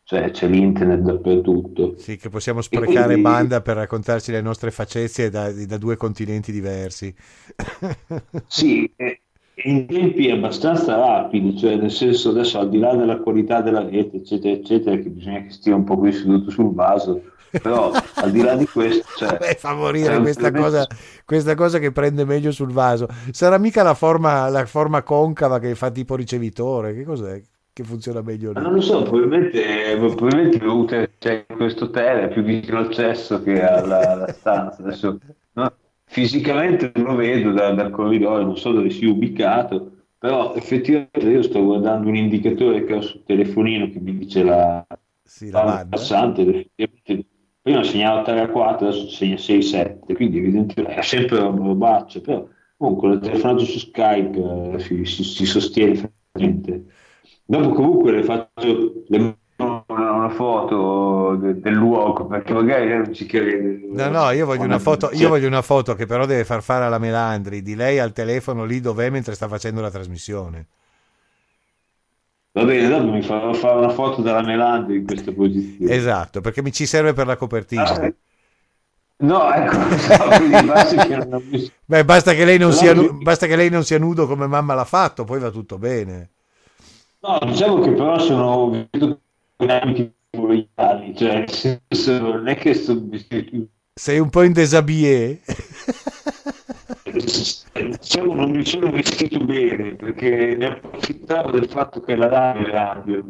cioè, 0.07 0.31
c'è 0.31 0.47
l'internet 0.47 1.01
dappertutto. 1.01 1.97
Sì, 1.97 2.15
che 2.15 2.29
possiamo 2.29 2.61
sprecare 2.61 3.15
quindi... 3.15 3.23
banda 3.23 3.61
per 3.61 3.75
raccontarci 3.75 4.31
le 4.31 4.39
nostre 4.39 4.71
facezie 4.71 5.29
da, 5.29 5.51
da 5.51 5.77
due 5.77 5.97
continenti 5.97 6.53
diversi. 6.53 7.13
sì, 8.47 8.89
eh, 8.95 9.16
in 9.67 9.85
tempi 9.85 10.29
abbastanza 10.31 10.95
rapidi, 10.95 11.57
cioè 11.57 11.75
nel 11.75 11.91
senso 11.91 12.29
adesso 12.29 12.59
al 12.59 12.69
di 12.69 12.79
là 12.79 12.95
della 12.95 13.17
qualità 13.17 13.61
della 13.61 13.83
rete, 13.83 14.17
eccetera, 14.17 14.55
eccetera, 14.55 14.95
che 14.95 15.09
bisogna 15.09 15.41
che 15.41 15.51
stia 15.51 15.75
un 15.75 15.83
po' 15.83 15.97
qui 15.97 16.11
seduto 16.13 16.49
sul 16.49 16.73
vaso, 16.73 17.21
Però 17.49 17.91
al 17.91 18.31
di 18.31 18.41
là 18.41 18.55
di 18.55 18.65
questo... 18.65 19.05
Cioè, 19.17 19.37
Beh, 19.39 19.55
fa 19.57 19.73
morire 19.73 20.19
questa 20.19 20.51
cosa, 20.51 20.85
questa 21.25 21.55
cosa 21.55 21.79
che 21.79 21.91
prende 21.91 22.25
meglio 22.25 22.51
sul 22.51 22.71
vaso. 22.71 23.07
Sarà 23.31 23.57
mica 23.57 23.83
la 23.83 23.93
forma, 23.93 24.49
la 24.49 24.65
forma 24.65 25.01
concava 25.03 25.59
che 25.59 25.75
fa 25.75 25.89
tipo 25.89 26.15
ricevitore? 26.15 26.93
Che 26.93 27.03
cos'è? 27.03 27.41
Che 27.71 27.83
funziona 27.83 28.21
meglio 28.21 28.51
lì? 28.53 28.61
Non 28.61 28.73
lo 28.73 28.81
so, 28.81 29.03
probabilmente, 29.03 29.61
probabilmente 29.97 31.11
c'è 31.19 31.45
questo 31.45 31.85
hotel 31.85 32.23
è 32.23 32.33
più 32.33 32.41
vicino 32.41 32.79
al 32.79 32.89
cesso 32.89 33.41
che 33.43 33.61
alla, 33.61 34.11
alla 34.11 34.31
stanza. 34.33 34.81
Adesso? 34.81 35.19
Fisicamente 36.07 36.91
non 36.95 37.05
lo 37.05 37.15
vedo 37.15 37.51
da, 37.51 37.71
dal 37.71 37.91
corridoio, 37.91 38.43
non 38.43 38.57
so 38.57 38.71
dove 38.71 38.89
sia 38.89 39.09
ubicato, 39.09 39.91
però 40.17 40.55
effettivamente 40.55 41.29
io 41.29 41.43
sto 41.43 41.63
guardando 41.63 42.07
un 42.07 42.15
indicatore 42.15 42.83
che 42.85 42.93
ho 42.93 43.01
sul 43.01 43.23
telefonino 43.23 43.89
che 43.89 43.99
mi 43.99 44.17
dice 44.17 44.43
la, 44.43 44.85
sì, 45.21 45.51
la, 45.51 45.63
la 45.63 45.87
passante, 45.87 46.41
effettivamente 46.41 47.25
prima 47.61 47.83
segnava 47.83 48.23
3 48.23 48.39
a 48.39 48.47
4, 48.47 48.87
adesso 48.87 49.09
segna 49.09 49.37
6 49.37 49.57
a 49.57 49.61
7, 49.61 50.13
quindi 50.15 50.37
evidentemente 50.37 50.95
è 50.95 51.01
sempre 51.01 51.39
un 51.39 51.57
robaccio, 51.57 52.21
però 52.21 52.47
comunque 52.77 53.13
il 53.13 53.19
telefonato 53.19 53.65
su 53.65 53.77
Skype 53.79 54.73
eh, 54.73 54.79
si, 54.79 55.05
si, 55.05 55.23
si, 55.23 55.45
sostiene 55.45 55.95
facilmente. 56.31 56.85
Dopo 57.43 57.69
comunque 57.69 58.11
le 58.13 58.23
faccio 58.23 59.03
le 59.07 59.37
una, 60.27 60.35
foto 60.35 61.35
de, 61.35 61.59
del 61.59 61.73
luogo 61.73 62.27
perché 62.27 62.53
magari 62.53 62.89
non 62.89 63.13
ci 63.13 63.25
crede. 63.25 63.79
No, 63.89 64.09
no, 64.09 64.29
io 64.31 64.45
voglio, 64.45 64.63
una 64.63 64.79
foto, 64.79 65.09
io 65.13 65.29
voglio 65.29 65.47
una 65.47 65.61
foto 65.61 65.95
che 65.95 66.05
però 66.05 66.25
deve 66.25 66.45
far 66.45 66.61
fare 66.61 66.85
alla 66.85 66.99
Melandri 66.99 67.61
di 67.61 67.75
lei 67.75 67.99
al 67.99 68.13
telefono 68.13 68.65
lì 68.65 68.79
dov'è 68.79 69.09
mentre 69.09 69.35
sta 69.35 69.47
facendo 69.47 69.81
la 69.81 69.89
trasmissione. 69.91 70.67
Va 72.51 72.65
bene, 72.65 72.87
dopo 72.87 73.11
mi 73.11 73.21
farò 73.21 73.53
fare 73.53 73.77
una 73.77 73.89
foto 73.89 74.21
della 74.21 74.41
Melandri 74.41 74.97
in 74.97 75.05
questa 75.05 75.31
posizione. 75.31 75.93
Esatto, 75.93 76.41
perché 76.41 76.63
mi 76.63 76.71
ci 76.71 76.87
serve 76.87 77.13
per 77.13 77.27
la 77.27 77.35
copertina. 77.35 77.83
Ah, 77.83 78.13
no, 79.17 79.53
ecco, 79.53 79.77
basta, 80.65 81.05
che 81.05 81.71
Beh, 81.85 82.03
basta, 82.03 82.33
che 82.33 82.45
lei 82.45 82.57
non 82.57 82.73
sia, 82.73 82.95
basta 82.95 83.45
che 83.45 83.55
lei 83.55 83.69
non 83.69 83.83
sia 83.83 83.99
nudo 83.99 84.25
come 84.25 84.47
mamma 84.47 84.73
l'ha 84.73 84.85
fatto, 84.85 85.23
poi 85.23 85.39
va 85.39 85.51
tutto 85.51 85.77
bene. 85.77 86.31
No, 87.19 87.39
diciamo 87.45 87.79
che 87.81 87.91
però 87.91 88.17
sono 88.19 88.87
in 89.57 89.69
ambiti 89.69 90.13
vogliali, 90.41 91.15
cioè 91.15 91.45
non 92.19 92.47
è 92.47 92.55
che 92.55 92.73
sono 92.73 93.09
sei 93.97 94.19
un 94.19 94.29
po' 94.29 94.43
in 94.43 94.53
desabillé 94.53 95.39
diciamo 97.73 98.35
non 98.35 98.51
mi 98.51 98.63
sono 98.63 98.91
vestito 98.91 99.43
bene 99.43 99.95
perché 99.95 100.55
ne 100.55 100.67
approfittavo 100.67 101.51
del 101.51 101.67
fatto 101.67 102.01
che 102.01 102.15
la 102.15 102.27
radio 102.27 102.67
è 102.67 102.69
radio 102.69 103.25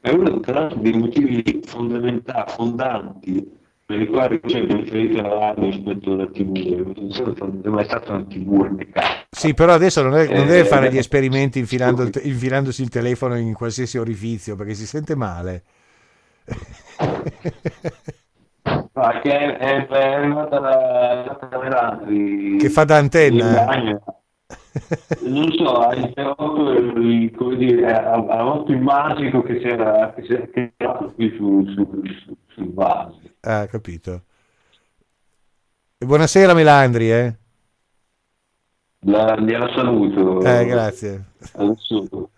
è 0.00 0.10
uno 0.10 0.40
tra 0.40 0.60
l'altro 0.60 0.80
dei 0.80 0.92
motivi 0.92 1.60
fondamentali 1.64 2.50
fondanti 2.50 3.48
per 3.86 4.00
i 4.00 4.08
quali 4.08 4.40
c'è 4.40 4.66
preferito 4.66 5.22
la 5.22 5.38
radio 5.38 5.64
rispetto 5.66 6.12
alla 6.12 6.26
tv 6.26 7.36
non 7.38 7.60
è 7.62 7.68
mai 7.68 7.84
stata 7.84 8.14
una 8.14 8.24
tv 8.24 8.76
sì 9.30 9.54
però 9.54 9.72
adesso 9.72 10.02
non, 10.02 10.16
è, 10.16 10.26
non 10.26 10.46
deve 10.46 10.60
eh, 10.60 10.64
fare 10.64 10.90
gli 10.90 10.98
esperimenti 10.98 11.60
infilando 11.60 12.02
il, 12.02 12.10
infilandosi 12.24 12.82
il 12.82 12.88
telefono 12.88 13.36
in 13.38 13.52
qualsiasi 13.52 13.98
orifizio 13.98 14.56
perché 14.56 14.74
si 14.74 14.86
sente 14.86 15.14
male 15.14 15.62
che 19.22 19.56
è, 19.56 19.86
è 19.86 20.12
arrivata 20.14 20.58
la, 20.60 21.38
la 21.38 22.00
che 22.58 22.68
fa 22.70 22.84
da 22.84 22.96
antenna 22.96 24.04
non 25.22 25.50
so, 25.52 25.72
come 27.36 27.56
dire, 27.56 27.92
ha, 27.92 28.40
rotto 28.40 28.72
il 28.72 28.80
magico 28.80 29.42
che 29.42 29.58
c'era, 29.58 30.12
che 30.14 30.22
c'era 30.22 31.12
qui 31.14 31.34
su, 31.36 31.64
su, 31.74 32.02
su, 32.24 32.36
sul 32.48 32.72
vaso. 32.72 33.20
Ah, 33.40 33.66
capito. 33.66 34.22
Buonasera 35.98 36.54
Melandri, 36.54 37.10
eh? 37.10 37.36
La, 39.00 39.36
gliela 39.38 39.68
saluto. 39.74 40.42
Eh, 40.42 40.66
grazie. 40.66 41.24
Adesso, 41.52 42.30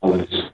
adesso. 0.00 0.52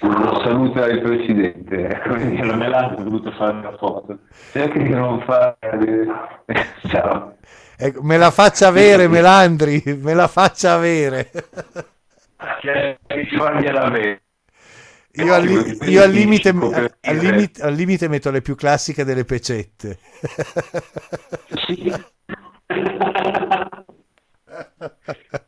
Saluta 0.00 0.86
il 0.86 1.02
presidente, 1.02 1.88
ecco, 1.88 2.14
la 2.46 2.56
Melandri 2.56 3.00
ha 3.00 3.04
voluto 3.04 3.30
fare 3.32 3.58
una 3.58 3.76
foto. 3.76 4.20
Cerca 4.50 4.78
di 4.78 4.88
non 4.88 5.20
fare... 5.20 6.06
Ciao. 6.88 7.36
Ecco, 7.76 8.02
me 8.02 8.16
la 8.16 8.30
faccia 8.30 8.68
avere 8.68 9.08
Melandri, 9.08 9.82
me 10.00 10.14
la 10.14 10.26
faccia 10.26 10.72
avere. 10.72 11.30
Io, 15.12 15.34
al, 15.34 15.46
io 15.46 16.02
al, 16.02 16.10
limite, 16.10 16.48
al, 16.48 17.16
limite, 17.16 17.62
al, 17.62 17.74
limite, 17.74 18.08
metto 18.08 18.30
le 18.30 18.40
più 18.40 18.54
classiche 18.54 19.04
delle 19.04 19.24
pecette. 19.24 19.98
Sì. 21.66 21.92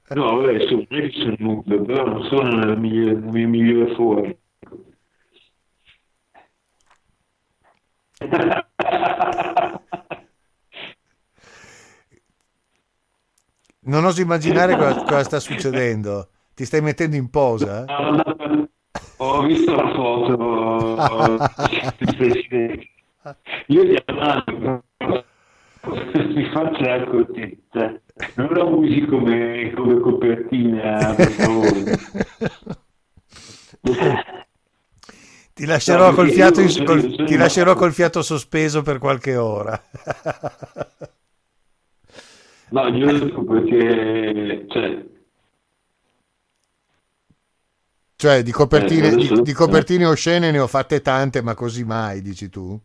No, 0.08 0.36
vabbè, 0.36 0.66
sono, 0.66 0.86
sono 1.12 1.36
nudo, 1.38 1.82
però 1.82 2.06
non 2.06 2.24
sono 2.24 2.50
nella 2.54 2.74
mia, 2.74 3.12
nella 3.12 3.30
mia 3.30 3.48
migliore 3.48 3.94
forma. 3.94 4.34
Non 13.84 14.04
oso 14.04 14.20
immaginare 14.20 14.76
cosa, 14.76 15.02
cosa, 15.02 15.24
sta 15.24 15.40
succedendo. 15.40 16.28
Ti 16.54 16.64
stai 16.64 16.80
mettendo 16.80 17.16
in 17.16 17.30
posa? 17.30 17.84
Ho 19.16 19.42
visto 19.42 19.74
la 19.74 19.92
foto. 19.94 21.38
Io 23.66 23.84
gli 23.84 23.96
mando 24.06 24.84
mi 26.34 26.44
faccio 26.50 26.82
la 26.82 27.04
cortezza. 27.04 28.00
Non 28.34 28.48
la 28.52 28.64
usi 28.64 29.04
come, 29.06 29.72
come 29.74 30.00
copertina, 30.00 31.14
per 31.14 31.28
favore. 31.28 31.98
Ti 35.72 35.78
lascerò, 35.78 36.12
col 36.12 36.30
fiato 36.30 36.60
in, 36.60 36.84
col, 36.84 37.24
ti 37.24 37.36
lascerò 37.36 37.74
col 37.74 37.92
fiato 37.94 38.20
sospeso 38.20 38.82
per 38.82 38.98
qualche 38.98 39.36
ora. 39.36 39.82
No, 42.68 42.88
io 42.88 43.10
lo 43.10 43.18
dico 43.18 43.44
perché, 43.44 44.66
cioè, 44.68 45.04
cioè 48.16 48.42
di 48.42 48.50
copertine, 48.50 49.08
eh, 49.08 49.16
di, 49.16 49.42
di 49.42 49.52
copertine 49.52 50.04
oscene 50.04 50.50
ne 50.50 50.58
ho 50.58 50.66
fatte 50.66 51.00
tante, 51.00 51.42
ma 51.42 51.54
così 51.54 51.84
mai, 51.84 52.20
dici 52.20 52.50
tu? 52.50 52.78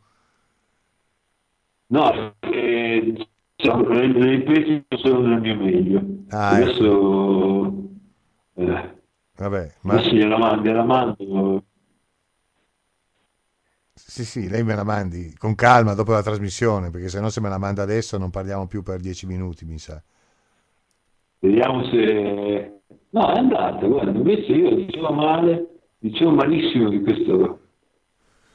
No, 1.88 2.34
eh, 2.40 3.28
diciamo, 3.56 3.90
le, 3.90 4.08
le 4.08 4.30
riprese 4.30 4.86
sono 4.98 5.28
nel 5.28 5.42
mio 5.42 5.56
meglio. 5.56 6.06
Ah, 6.30 6.60
ecco. 6.60 6.70
adesso, 6.70 7.74
eh, 8.56 8.96
Vabbè, 9.36 9.74
ma... 9.82 9.94
adesso 9.94 10.10
gliela 10.10 10.38
mando, 10.38 10.62
gliela 10.64 10.84
mando 10.84 11.64
sì, 14.10 14.24
sì, 14.26 14.48
lei 14.50 14.64
me 14.64 14.74
la 14.76 14.84
mandi 14.86 15.36
con 15.38 15.54
calma 15.54 15.94
dopo 15.94 16.12
la 16.14 16.24
trasmissione, 16.24 16.90
perché 16.90 17.10
se 17.10 17.20
no 17.20 17.30
se 17.30 17.42
me 17.42 17.50
la 17.50 17.58
manda 17.58 17.84
adesso 17.84 18.18
non 18.18 18.30
parliamo 18.30 18.66
più 18.66 18.82
per 18.82 19.00
dieci 19.02 19.26
minuti, 19.26 19.66
mi 19.66 19.78
sa. 19.80 20.02
Vediamo 21.40 21.84
se... 21.86 22.82
No, 23.10 23.34
è 23.34 23.38
andata, 23.38 23.86
guarda, 23.86 24.12
invece 24.12 24.52
io 24.54 24.76
dicevo 24.76 25.12
male, 25.12 25.68
dicevo 26.00 26.32
malissimo 26.32 26.90
di 26.90 27.02
questo... 27.02 27.60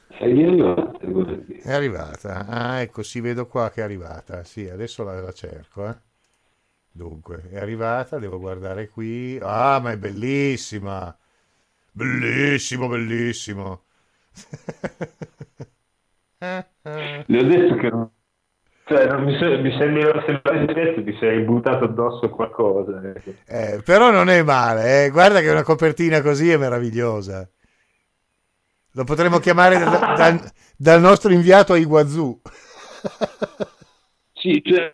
È 0.07 0.25
arrivata, 0.25 1.05
guardi. 1.05 1.53
È 1.55 1.71
arrivata, 1.71 2.45
ah 2.47 2.79
ecco, 2.81 3.03
si 3.03 3.19
vedo 3.19 3.47
qua 3.47 3.69
che 3.71 3.81
è 3.81 3.83
arrivata, 3.83 4.43
sì, 4.43 4.67
adesso 4.69 5.03
la, 5.03 5.19
la 5.19 5.31
cerco, 5.33 5.87
eh. 5.87 5.97
Dunque, 6.91 7.49
è 7.49 7.57
arrivata, 7.57 8.19
devo 8.19 8.39
guardare 8.39 8.89
qui. 8.89 9.39
Ah, 9.41 9.79
ma 9.81 9.91
è 9.91 9.97
bellissima! 9.97 11.15
Bellissimo, 11.91 12.87
bellissimo! 12.87 13.83
Le 17.25 17.39
ho 17.39 17.43
detto 17.43 17.75
che 17.75 17.89
non, 17.89 18.09
cioè, 18.85 19.07
non 19.07 19.23
mi, 19.23 19.37
so, 19.37 19.45
mi 19.61 19.71
sembra 19.77 20.21
sembrare 20.25 21.03
ti 21.03 21.17
sei 21.17 21.41
buttato 21.43 21.85
addosso 21.85 22.29
qualcosa. 22.29 23.01
Ecco. 23.01 23.33
Eh, 23.45 23.81
però 23.83 24.11
non 24.11 24.29
è 24.29 24.43
male, 24.43 25.05
eh. 25.05 25.09
guarda 25.09 25.39
che 25.39 25.49
una 25.49 25.63
copertina 25.63 26.21
così 26.21 26.51
è 26.51 26.57
meravigliosa. 26.57 27.49
Lo 28.95 29.03
potremmo 29.05 29.39
chiamare 29.39 29.79
da, 29.79 30.13
da, 30.17 30.51
dal 30.75 31.01
nostro 31.01 31.31
inviato 31.31 31.73
a 31.73 31.77
Iguazú. 31.77 32.41
Sì, 34.33 34.61
cioè... 34.63 34.93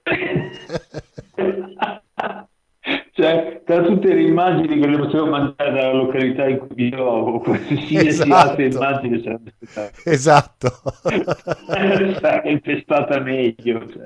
Cioè, 3.11 3.61
tra 3.65 3.81
tutte 3.81 4.13
le 4.13 4.21
immagini 4.21 4.79
che 4.79 4.87
le 4.87 4.97
potevo 4.97 5.27
mandare 5.27 5.71
dalla 5.71 5.93
località 5.93 6.47
in 6.47 6.57
cui 6.57 6.75
vivo, 6.75 7.39
qualsiasi 7.39 8.07
esatto. 8.07 8.33
altre 8.33 8.65
immagini 8.65 9.21
sarebbe 9.21 9.53
stata 9.61 9.91
esatto. 10.05 10.69
sarebbe 12.19 12.81
stata 12.81 13.19
meglio. 13.19 13.85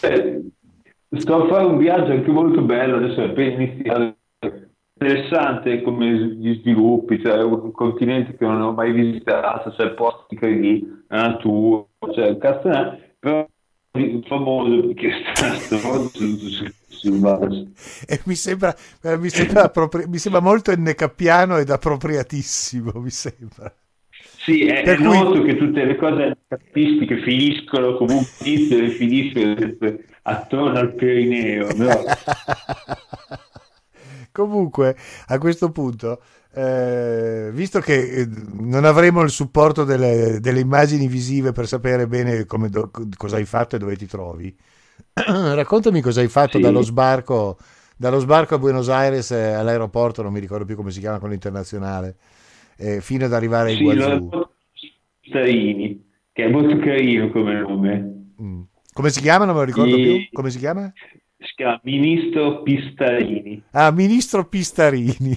Cioè. 0.00 0.40
sto 1.16 1.42
a 1.42 1.48
fare 1.48 1.64
un 1.64 1.78
viaggio 1.78 2.12
anche 2.12 2.30
molto 2.30 2.60
bello, 2.60 2.96
adesso 2.96 3.22
è 3.22 3.28
appena 3.28 3.62
iniziato, 3.62 4.16
interessante 4.98 5.82
come 5.82 6.12
gli 6.12 6.58
sviluppi, 6.60 7.20
cioè 7.20 7.42
un 7.42 7.72
continente 7.72 8.36
che 8.36 8.44
non 8.44 8.60
ho 8.60 8.72
mai 8.72 8.92
visitato, 8.92 9.72
cioè 9.72 9.94
posti 9.94 10.36
carini, 10.36 11.04
la 11.08 11.28
natura, 11.28 11.86
cioè 12.12 12.36
cazzo 12.36 12.68
è, 12.68 12.98
però 13.18 13.46
famoso 14.26 14.88
perché 14.88 15.08
è 15.08 15.60
stato 15.64 16.10
sul 16.88 17.18
Mars. 17.18 18.04
E 18.06 18.20
mi 18.24 18.34
sembra, 18.34 18.74
eh, 19.02 19.16
mi, 19.18 19.28
sembra 19.28 19.64
appropri- 19.64 20.06
mi 20.06 20.18
sembra 20.18 20.40
molto 20.40 20.72
ennecappiano 20.72 21.58
ed 21.58 21.70
appropriatissimo, 21.70 22.92
mi 22.96 23.10
sembra. 23.10 23.72
Sì, 24.44 24.66
è, 24.66 24.96
cui... 24.96 25.04
noto 25.04 25.42
che 25.42 25.56
tutte 25.56 25.84
le 25.84 25.96
cose 25.96 26.36
capistiche 26.48 27.22
finiscono 27.22 27.96
comunque 27.96 28.30
iniziano 28.44 28.84
e 28.84 28.90
finiscono 28.90 29.56
attorno 30.22 30.78
al 30.78 30.94
Perineo. 30.94 31.68
No? 31.74 31.88
Comunque, 34.32 34.96
a 35.28 35.38
questo 35.38 35.70
punto, 35.70 36.20
eh, 36.54 37.50
visto 37.52 37.80
che 37.80 37.94
eh, 37.94 38.28
non 38.60 38.84
avremo 38.84 39.22
il 39.22 39.30
supporto 39.30 39.82
delle, 39.84 40.38
delle 40.40 40.60
immagini 40.60 41.08
visive 41.08 41.52
per 41.52 41.66
sapere 41.66 42.06
bene 42.06 42.44
do, 42.44 42.90
cosa 43.16 43.36
hai 43.36 43.44
fatto 43.44 43.74
e 43.74 43.78
dove 43.78 43.96
ti 43.96 44.06
trovi, 44.06 44.54
raccontami 45.12 46.00
cosa 46.00 46.20
hai 46.20 46.28
fatto 46.28 46.58
sì. 46.58 46.62
dallo, 46.62 46.82
sbarco, 46.82 47.58
dallo 47.96 48.20
sbarco 48.20 48.54
a 48.54 48.58
Buenos 48.58 48.88
Aires 48.88 49.32
eh, 49.32 49.52
all'aeroporto, 49.52 50.22
non 50.22 50.32
mi 50.32 50.40
ricordo 50.40 50.64
più 50.64 50.76
come 50.76 50.92
si 50.92 51.00
chiama 51.00 51.18
quello 51.18 51.34
internazionale, 51.34 52.16
eh, 52.76 53.00
fino 53.00 53.24
ad 53.24 53.32
arrivare 53.32 53.72
a 53.72 53.74
sì, 53.74 53.80
Iguazú. 53.80 54.48
Starini, 55.22 56.04
che 56.32 56.44
è 56.44 56.48
molto 56.48 56.78
carino 56.78 57.30
come 57.30 57.54
nome. 57.54 58.26
Mm. 58.40 58.60
Come 58.92 59.10
si 59.10 59.20
chiama? 59.20 59.44
Non 59.44 59.54
me 59.54 59.60
lo 59.60 59.66
ricordo 59.66 59.96
e... 59.96 60.02
più. 60.02 60.28
Come 60.30 60.50
si 60.50 60.58
chiama? 60.58 60.92
Si 61.44 61.54
chiama 61.56 61.78
Ministro 61.84 62.62
Pistarini. 62.62 63.62
Ah, 63.72 63.90
Ministro 63.90 64.46
Pistarini. 64.46 65.36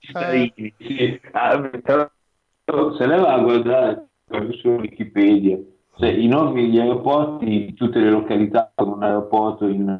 Pistarini, 0.00 0.74
sì. 0.78 1.20
Ah, 1.32 1.70
se 2.96 3.06
lei 3.06 3.20
va 3.20 3.34
a 3.34 3.38
guardare 3.40 4.08
su 4.60 4.68
Wikipedia, 4.68 5.58
cioè, 5.98 6.08
i 6.08 6.26
nomi 6.26 6.62
degli 6.62 6.78
aeroporti 6.78 7.44
di 7.44 7.74
tutte 7.74 8.00
le 8.00 8.10
località 8.10 8.72
con 8.74 8.88
un 8.88 9.02
aeroporto 9.02 9.66
in, 9.66 9.94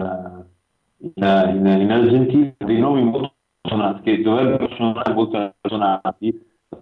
in, 0.99 1.13
in, 1.15 1.67
in 1.67 1.91
Argentina, 1.91 2.55
dei 2.59 2.79
nomi 2.79 3.03
molto 3.03 3.35
suonati, 3.61 4.03
che 4.03 4.23
dovrebbero 4.23 4.75
suonare 4.75 5.13
molto 5.13 5.55
suonati, 5.63 6.41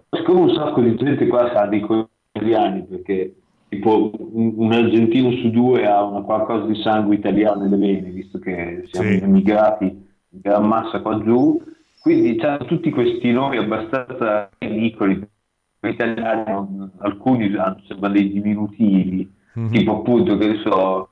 siccome 0.09 0.39
un 0.39 0.53
sacco 0.53 0.79
di 0.81 0.95
gente 0.95 1.27
qua 1.27 1.51
sa 1.53 1.65
dei 1.65 1.85
italiani 2.33 2.83
perché 2.83 3.35
tipo 3.71 4.11
un, 4.33 4.73
argentino 4.73 5.31
su 5.31 5.49
due 5.49 5.87
ha 5.87 6.03
una 6.03 6.23
qualcosa 6.23 6.65
di 6.65 6.75
sangue 6.81 7.15
italiano 7.15 7.61
nelle 7.61 7.77
vene, 7.77 8.09
visto 8.09 8.37
che 8.37 8.83
siamo 8.91 9.09
sì. 9.09 9.23
emigrati 9.23 9.85
in 9.85 10.39
gran 10.41 10.67
massa 10.67 10.99
qua 10.99 11.17
giù. 11.23 11.63
Quindi 12.01 12.37
hanno 12.41 12.65
tutti 12.65 12.89
questi 12.89 13.31
nomi 13.31 13.55
abbastanza 13.55 14.49
ridicoli. 14.57 15.25
Italiani, 15.83 16.91
alcuni 16.97 17.55
hanno, 17.55 17.81
sembrano 17.87 18.13
dei 18.13 18.29
diminutivi, 18.29 19.33
mm-hmm. 19.57 19.71
tipo 19.71 19.99
appunto, 19.99 20.37
che 20.37 20.47
ne 20.47 20.57
so, 20.65 21.09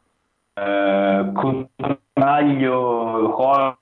eh, 0.53 1.31
Contraglio, 1.33 3.37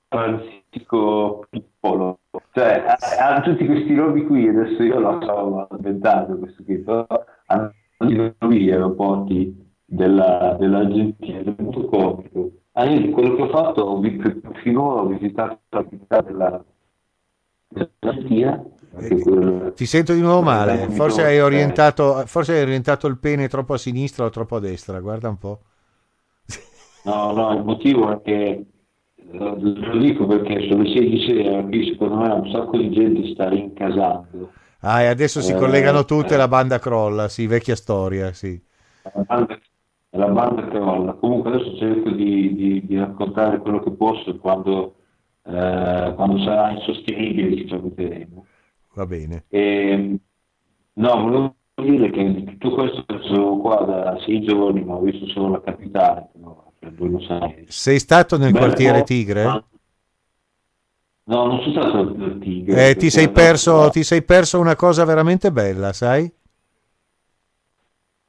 Francisco 0.08 1.46
Piccolo. 1.50 2.20
Cioè, 2.52 2.84
hanno 3.20 3.42
tutti 3.42 3.66
questi 3.66 3.92
nomi 3.92 4.24
qui, 4.24 4.46
adesso 4.46 4.84
io 4.84 5.00
lo 5.00 5.20
so, 5.20 5.66
inventato 5.76 6.38
questo 6.38 6.62
qui, 6.62 6.78
però 6.78 7.04
hanno 7.46 7.72
gli 8.06 8.70
aeroporti 8.70 9.66
della, 9.84 10.56
dell'Argentina, 10.58 11.38
è 11.38 11.54
molto 11.58 11.84
comico. 11.86 12.50
Ah, 12.72 12.86
quello 12.86 13.34
che 13.34 13.42
ho 13.42 13.48
fatto, 13.48 13.82
ho, 13.82 14.00
finora 14.62 15.02
ho 15.02 15.06
visitato 15.06 15.58
la 15.70 15.86
città 15.88 16.20
della, 16.20 16.64
dell'Argentina. 17.68 18.62
Eh, 19.00 19.72
ti 19.74 19.86
sento 19.86 20.12
di 20.12 20.20
nuovo 20.20 20.42
male, 20.42 20.88
forse 20.90 21.24
hai, 21.24 21.40
orientato, 21.40 22.24
forse 22.26 22.54
hai 22.54 22.62
orientato 22.62 23.06
il 23.06 23.18
pene 23.18 23.48
troppo 23.48 23.74
a 23.74 23.78
sinistra 23.78 24.24
o 24.24 24.30
troppo 24.30 24.56
a 24.56 24.60
destra, 24.60 25.00
guarda 25.00 25.28
un 25.28 25.38
po'. 25.38 25.60
No, 27.04 27.32
no, 27.32 27.52
il 27.54 27.64
motivo 27.64 28.10
è 28.10 28.20
che 28.22 28.64
lo 29.30 29.98
dico 29.98 30.26
perché 30.26 30.68
sono 30.68 30.82
le 30.82 30.92
6 30.92 31.08
di 31.10 31.24
sera, 31.26 31.62
qui 31.62 31.86
secondo 31.86 32.16
me 32.16 32.32
un 32.32 32.50
sacco 32.50 32.76
di 32.76 32.90
gente 32.90 33.32
sta 33.32 33.48
rincasando 33.48 34.52
Ah, 34.80 35.02
e 35.02 35.06
adesso 35.06 35.40
si 35.40 35.52
eh, 35.52 35.56
collegano 35.56 36.04
tutte, 36.04 36.36
la 36.36 36.46
banda 36.46 36.78
crolla, 36.78 37.28
sì, 37.28 37.46
vecchia 37.46 37.74
storia, 37.74 38.32
sì. 38.32 38.60
La 39.02 39.24
banda, 39.26 39.58
la 40.10 40.26
banda 40.28 40.68
crolla. 40.68 41.12
Comunque 41.14 41.50
adesso 41.50 41.76
cerco 41.78 42.10
di, 42.10 42.54
di, 42.54 42.86
di 42.86 42.98
raccontare 42.98 43.58
quello 43.58 43.80
che 43.80 43.90
posso 43.90 44.36
quando, 44.38 44.94
eh, 45.44 46.12
quando 46.14 46.42
sarà 46.44 46.70
insostenibile 46.70 47.56
ci 47.56 47.68
saluteremo. 47.68 48.46
Va 48.94 49.06
bene. 49.06 49.44
E, 49.48 50.18
no, 50.92 51.20
volevo 51.22 51.54
dire 51.74 52.10
che 52.10 52.44
tutto 52.44 52.74
questo 52.74 53.04
sono 53.22 53.56
qua 53.58 53.84
da 53.84 54.18
sei 54.24 54.42
giorni, 54.42 54.84
ma 54.84 54.94
ho 54.94 55.00
visto 55.00 55.26
solo 55.26 55.50
la 55.50 55.60
capitale, 55.60 56.28
Buenos 56.92 57.28
Aires. 57.28 57.76
Sei 57.76 57.98
stato 57.98 58.38
nel 58.38 58.52
Beh, 58.52 58.58
quartiere 58.58 59.02
Tigre? 59.02 59.44
Ma 59.44 59.64
No, 61.28 61.46
non 61.46 61.60
sono 61.60 61.72
stato 61.72 62.38
Tigre. 62.38 62.88
Eh, 62.88 62.96
ti, 62.96 63.10
sei 63.10 63.28
perso, 63.28 63.90
ti 63.90 64.02
sei 64.02 64.22
perso 64.22 64.58
una 64.58 64.76
cosa 64.76 65.04
veramente 65.04 65.52
bella, 65.52 65.92
sai? 65.92 66.30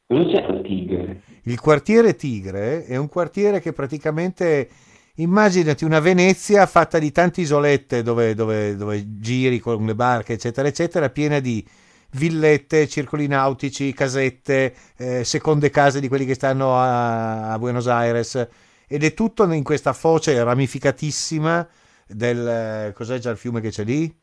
Cosa 0.06 0.30
c'è 0.30 0.44
al 0.44 0.62
Tigre? 0.62 1.22
Il 1.44 1.62
quartiere 1.62 2.16
Tigre 2.16 2.86
è 2.86 2.98
un 2.98 3.08
quartiere 3.08 3.62
che 3.62 3.72
praticamente 3.72 4.70
immaginati 5.16 5.86
una 5.86 6.02
Venezia 6.02 6.66
fatta 6.66 7.00
di 7.00 7.10
tante 7.14 7.40
isolette 7.40 8.04
dove, 8.04 8.36
dove, 8.36 8.76
dove, 8.76 9.18
giri 9.20 9.60
con 9.60 9.86
le 9.86 9.96
barche, 9.96 10.34
eccetera, 10.34 10.68
eccetera, 10.68 11.10
piena 11.10 11.40
di 11.40 11.66
villette, 12.12 12.90
circoli 12.90 13.28
nautici, 13.28 13.94
casette, 13.94 14.74
eh, 14.98 15.24
seconde 15.24 15.70
case 15.70 16.02
di 16.02 16.10
quelli 16.10 16.26
che 16.26 16.34
stanno 16.34 16.76
a, 16.76 17.54
a 17.54 17.60
Buenos 17.60 17.88
Aires. 17.88 18.46
Ed 18.90 19.06
è 19.06 19.14
tutto 19.14 19.50
in 19.54 19.64
questa 19.64 19.94
foce 19.94 20.44
ramificatissima 20.44 21.66
del... 22.10 22.92
cos'è 22.94 23.20
già 23.20 23.30
il 23.30 23.38
fiume 23.38 23.62
che 23.62 23.70
c'è 23.70 23.84
lì? 23.84 24.14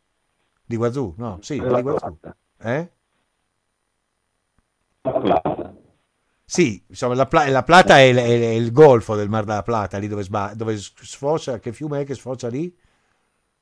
Di 0.64 0.76
Guazù? 0.76 1.14
No, 1.16 1.38
sì, 1.40 1.60
di 1.60 1.82
Guazù. 1.82 2.18
Eh? 2.58 2.90
La 5.02 5.12
Plata. 5.12 5.74
Sì, 6.44 6.82
insomma, 6.88 7.14
la, 7.14 7.26
Pla- 7.26 7.48
la 7.48 7.62
Plata 7.62 7.98
è, 7.98 8.14
è, 8.14 8.24
è, 8.24 8.50
il 8.50 8.72
golfo 8.72 9.14
del 9.14 9.28
Mar 9.28 9.44
della 9.44 9.62
Plata, 9.62 9.98
lì 9.98 10.08
dove, 10.08 10.22
sba- 10.22 10.54
dove 10.54 10.76
sfocia, 10.76 11.58
che 11.58 11.72
fiume 11.72 12.00
è 12.00 12.04
che 12.04 12.14
sfocia 12.14 12.48
lì? 12.48 12.74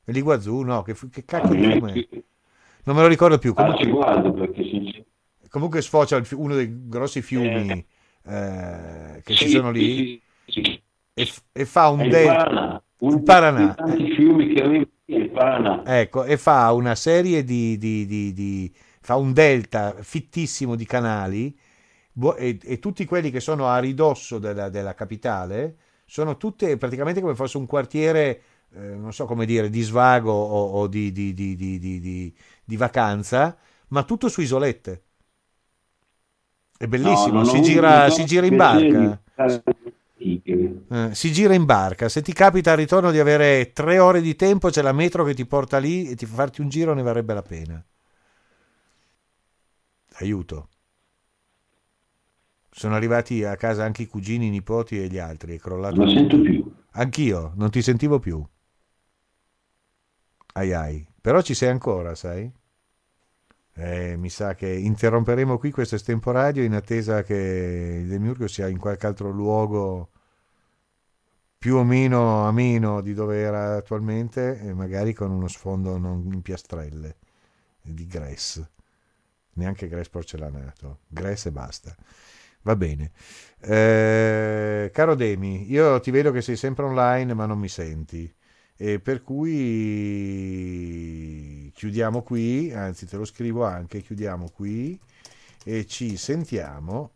L'Iguazù, 0.04 0.60
no, 0.60 0.82
che, 0.82 0.94
che 1.10 1.24
cacchio 1.24 1.54
di 1.54 1.62
fiume 1.62 1.92
è? 1.92 2.22
Non 2.84 2.96
me 2.96 3.02
lo 3.02 3.08
ricordo 3.08 3.38
più. 3.38 3.54
Comunque, 3.54 3.86
guardo 3.88 4.32
comunque 5.54 5.82
sfocia 5.82 6.20
uno 6.32 6.56
dei 6.56 6.88
grossi 6.88 7.22
fiumi 7.22 7.70
eh, 7.70 7.86
eh, 8.24 9.22
che 9.22 9.36
sì, 9.36 9.44
ci 9.44 9.48
sono 9.50 9.70
lì 9.70 10.20
sì, 10.46 10.62
sì. 10.62 10.82
E, 11.14 11.32
e, 11.52 11.64
fa 11.64 11.90
un 11.90 12.08
delta 12.08 12.83
il 13.08 13.22
Paraná. 13.22 13.74
fiumi 14.14 14.52
che 14.52 14.62
arrivano 14.62 14.88
il 15.06 15.30
Paraná. 15.30 15.82
Ecco, 15.84 16.24
e 16.24 16.36
fa 16.36 16.72
una 16.72 16.94
serie 16.94 17.44
di, 17.44 17.76
di, 17.78 18.06
di, 18.06 18.32
di 18.32 18.72
fa 19.00 19.16
un 19.16 19.32
delta 19.32 19.94
fittissimo 20.00 20.74
di 20.76 20.86
canali 20.86 21.56
e, 22.36 22.58
e, 22.62 22.78
tutti 22.78 23.04
quelli 23.04 23.30
che 23.30 23.40
sono 23.40 23.66
a 23.66 23.78
ridosso 23.78 24.38
della, 24.38 24.68
della 24.68 24.94
capitale 24.94 25.76
sono 26.06 26.36
tutte 26.36 26.76
praticamente 26.76 27.20
come 27.20 27.34
fosse 27.34 27.56
un 27.56 27.66
quartiere, 27.66 28.42
eh, 28.72 28.94
non 28.94 29.12
so 29.12 29.24
come 29.26 29.46
dire, 29.46 29.68
di 29.68 29.80
svago 29.82 30.32
o, 30.32 30.80
o 30.80 30.86
di, 30.86 31.10
di, 31.10 31.34
di, 31.34 32.76
vacanza, 32.76 33.56
ma 33.88 34.04
tutto 34.04 34.28
su 34.28 34.40
isolette. 34.40 35.02
È 36.76 36.86
bellissimo, 36.86 37.38
no, 37.38 37.44
si, 37.44 37.62
gira, 37.62 38.10
si 38.10 38.24
gira 38.24 38.46
in 38.46 38.56
barca. 38.56 39.22
Eh, 40.24 41.10
si 41.12 41.32
gira 41.32 41.54
in 41.54 41.66
barca. 41.66 42.08
Se 42.08 42.22
ti 42.22 42.32
capita 42.32 42.72
al 42.72 42.78
ritorno 42.78 43.10
di 43.10 43.18
avere 43.18 43.72
tre 43.72 43.98
ore 43.98 44.22
di 44.22 44.34
tempo, 44.34 44.70
c'è 44.70 44.80
la 44.80 44.92
metro 44.92 45.22
che 45.24 45.34
ti 45.34 45.44
porta 45.44 45.78
lì 45.78 46.08
e 46.08 46.16
ti 46.16 46.24
fa 46.24 46.34
farti 46.34 46.62
un 46.62 46.68
giro, 46.68 46.94
ne 46.94 47.02
varrebbe 47.02 47.34
la 47.34 47.42
pena. 47.42 47.84
Aiuto. 50.14 50.68
Sono 52.70 52.94
arrivati 52.94 53.44
a 53.44 53.56
casa 53.56 53.84
anche 53.84 54.02
i 54.02 54.06
cugini, 54.06 54.46
i 54.46 54.50
nipoti 54.50 54.98
e 54.98 55.08
gli 55.08 55.18
altri. 55.18 55.56
È 55.56 55.58
crollato. 55.58 55.96
Non 55.96 56.08
sento 56.08 56.40
più. 56.40 56.72
Anch'io, 56.92 57.52
non 57.56 57.70
ti 57.70 57.82
sentivo 57.82 58.18
più. 58.18 58.44
Ai 60.54 60.72
ai. 60.72 61.06
Però 61.20 61.42
ci 61.42 61.54
sei 61.54 61.68
ancora, 61.68 62.14
sai? 62.14 62.50
Eh, 63.76 64.16
mi 64.16 64.28
sa 64.30 64.54
che 64.54 64.68
interromperemo 64.68 65.58
qui 65.58 65.72
questo 65.72 65.96
estemporadio 65.96 66.62
in 66.62 66.74
attesa 66.74 67.24
che 67.24 68.00
il 68.02 68.08
Demiurgo 68.08 68.46
sia 68.46 68.68
in 68.68 68.78
qualche 68.78 69.06
altro 69.06 69.30
luogo 69.30 70.10
più 71.64 71.76
o 71.76 71.82
meno 71.82 72.46
ameno 72.46 73.00
di 73.00 73.14
dove 73.14 73.38
era 73.38 73.76
attualmente 73.76 74.60
e 74.60 74.74
magari 74.74 75.14
con 75.14 75.30
uno 75.30 75.48
sfondo 75.48 75.96
non 75.96 76.28
in 76.30 76.42
piastrelle 76.42 77.16
di 77.80 78.06
Gress 78.06 78.62
neanche 79.54 79.88
Gress 79.88 80.10
porcellanato. 80.10 80.98
Gress 81.06 81.46
e 81.46 81.52
basta. 81.52 81.96
Va 82.64 82.76
bene. 82.76 83.12
Eh, 83.60 84.90
caro 84.92 85.14
Demi 85.14 85.70
io 85.70 86.00
ti 86.00 86.10
vedo 86.10 86.32
che 86.32 86.42
sei 86.42 86.56
sempre 86.56 86.84
online 86.84 87.32
ma 87.32 87.46
non 87.46 87.58
mi 87.58 87.68
senti. 87.68 88.30
E 88.76 89.00
per 89.00 89.22
cui 89.22 89.50
chiudiamo 91.74 92.20
qui, 92.20 92.74
anzi 92.74 93.06
te 93.06 93.16
lo 93.16 93.24
scrivo 93.24 93.64
anche, 93.64 94.02
chiudiamo 94.02 94.50
qui 94.50 95.00
e 95.64 95.86
ci 95.86 96.18
sentiamo 96.18 97.12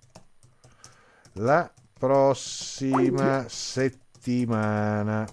la 1.34 1.70
prossima 1.98 3.46
settimana. 4.18 5.26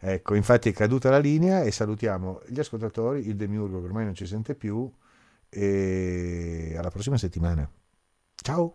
Ecco, 0.00 0.34
infatti 0.34 0.70
è 0.70 0.72
caduta 0.72 1.10
la 1.10 1.18
linea 1.18 1.62
e 1.62 1.70
salutiamo 1.70 2.40
gli 2.46 2.58
ascoltatori, 2.58 3.28
il 3.28 3.36
Demiurgo 3.36 3.80
che 3.80 3.86
ormai 3.86 4.04
non 4.04 4.14
ci 4.14 4.26
sente 4.26 4.54
più 4.54 4.90
e 5.48 6.74
alla 6.76 6.90
prossima 6.90 7.18
settimana. 7.18 7.68
Ciao! 8.34 8.72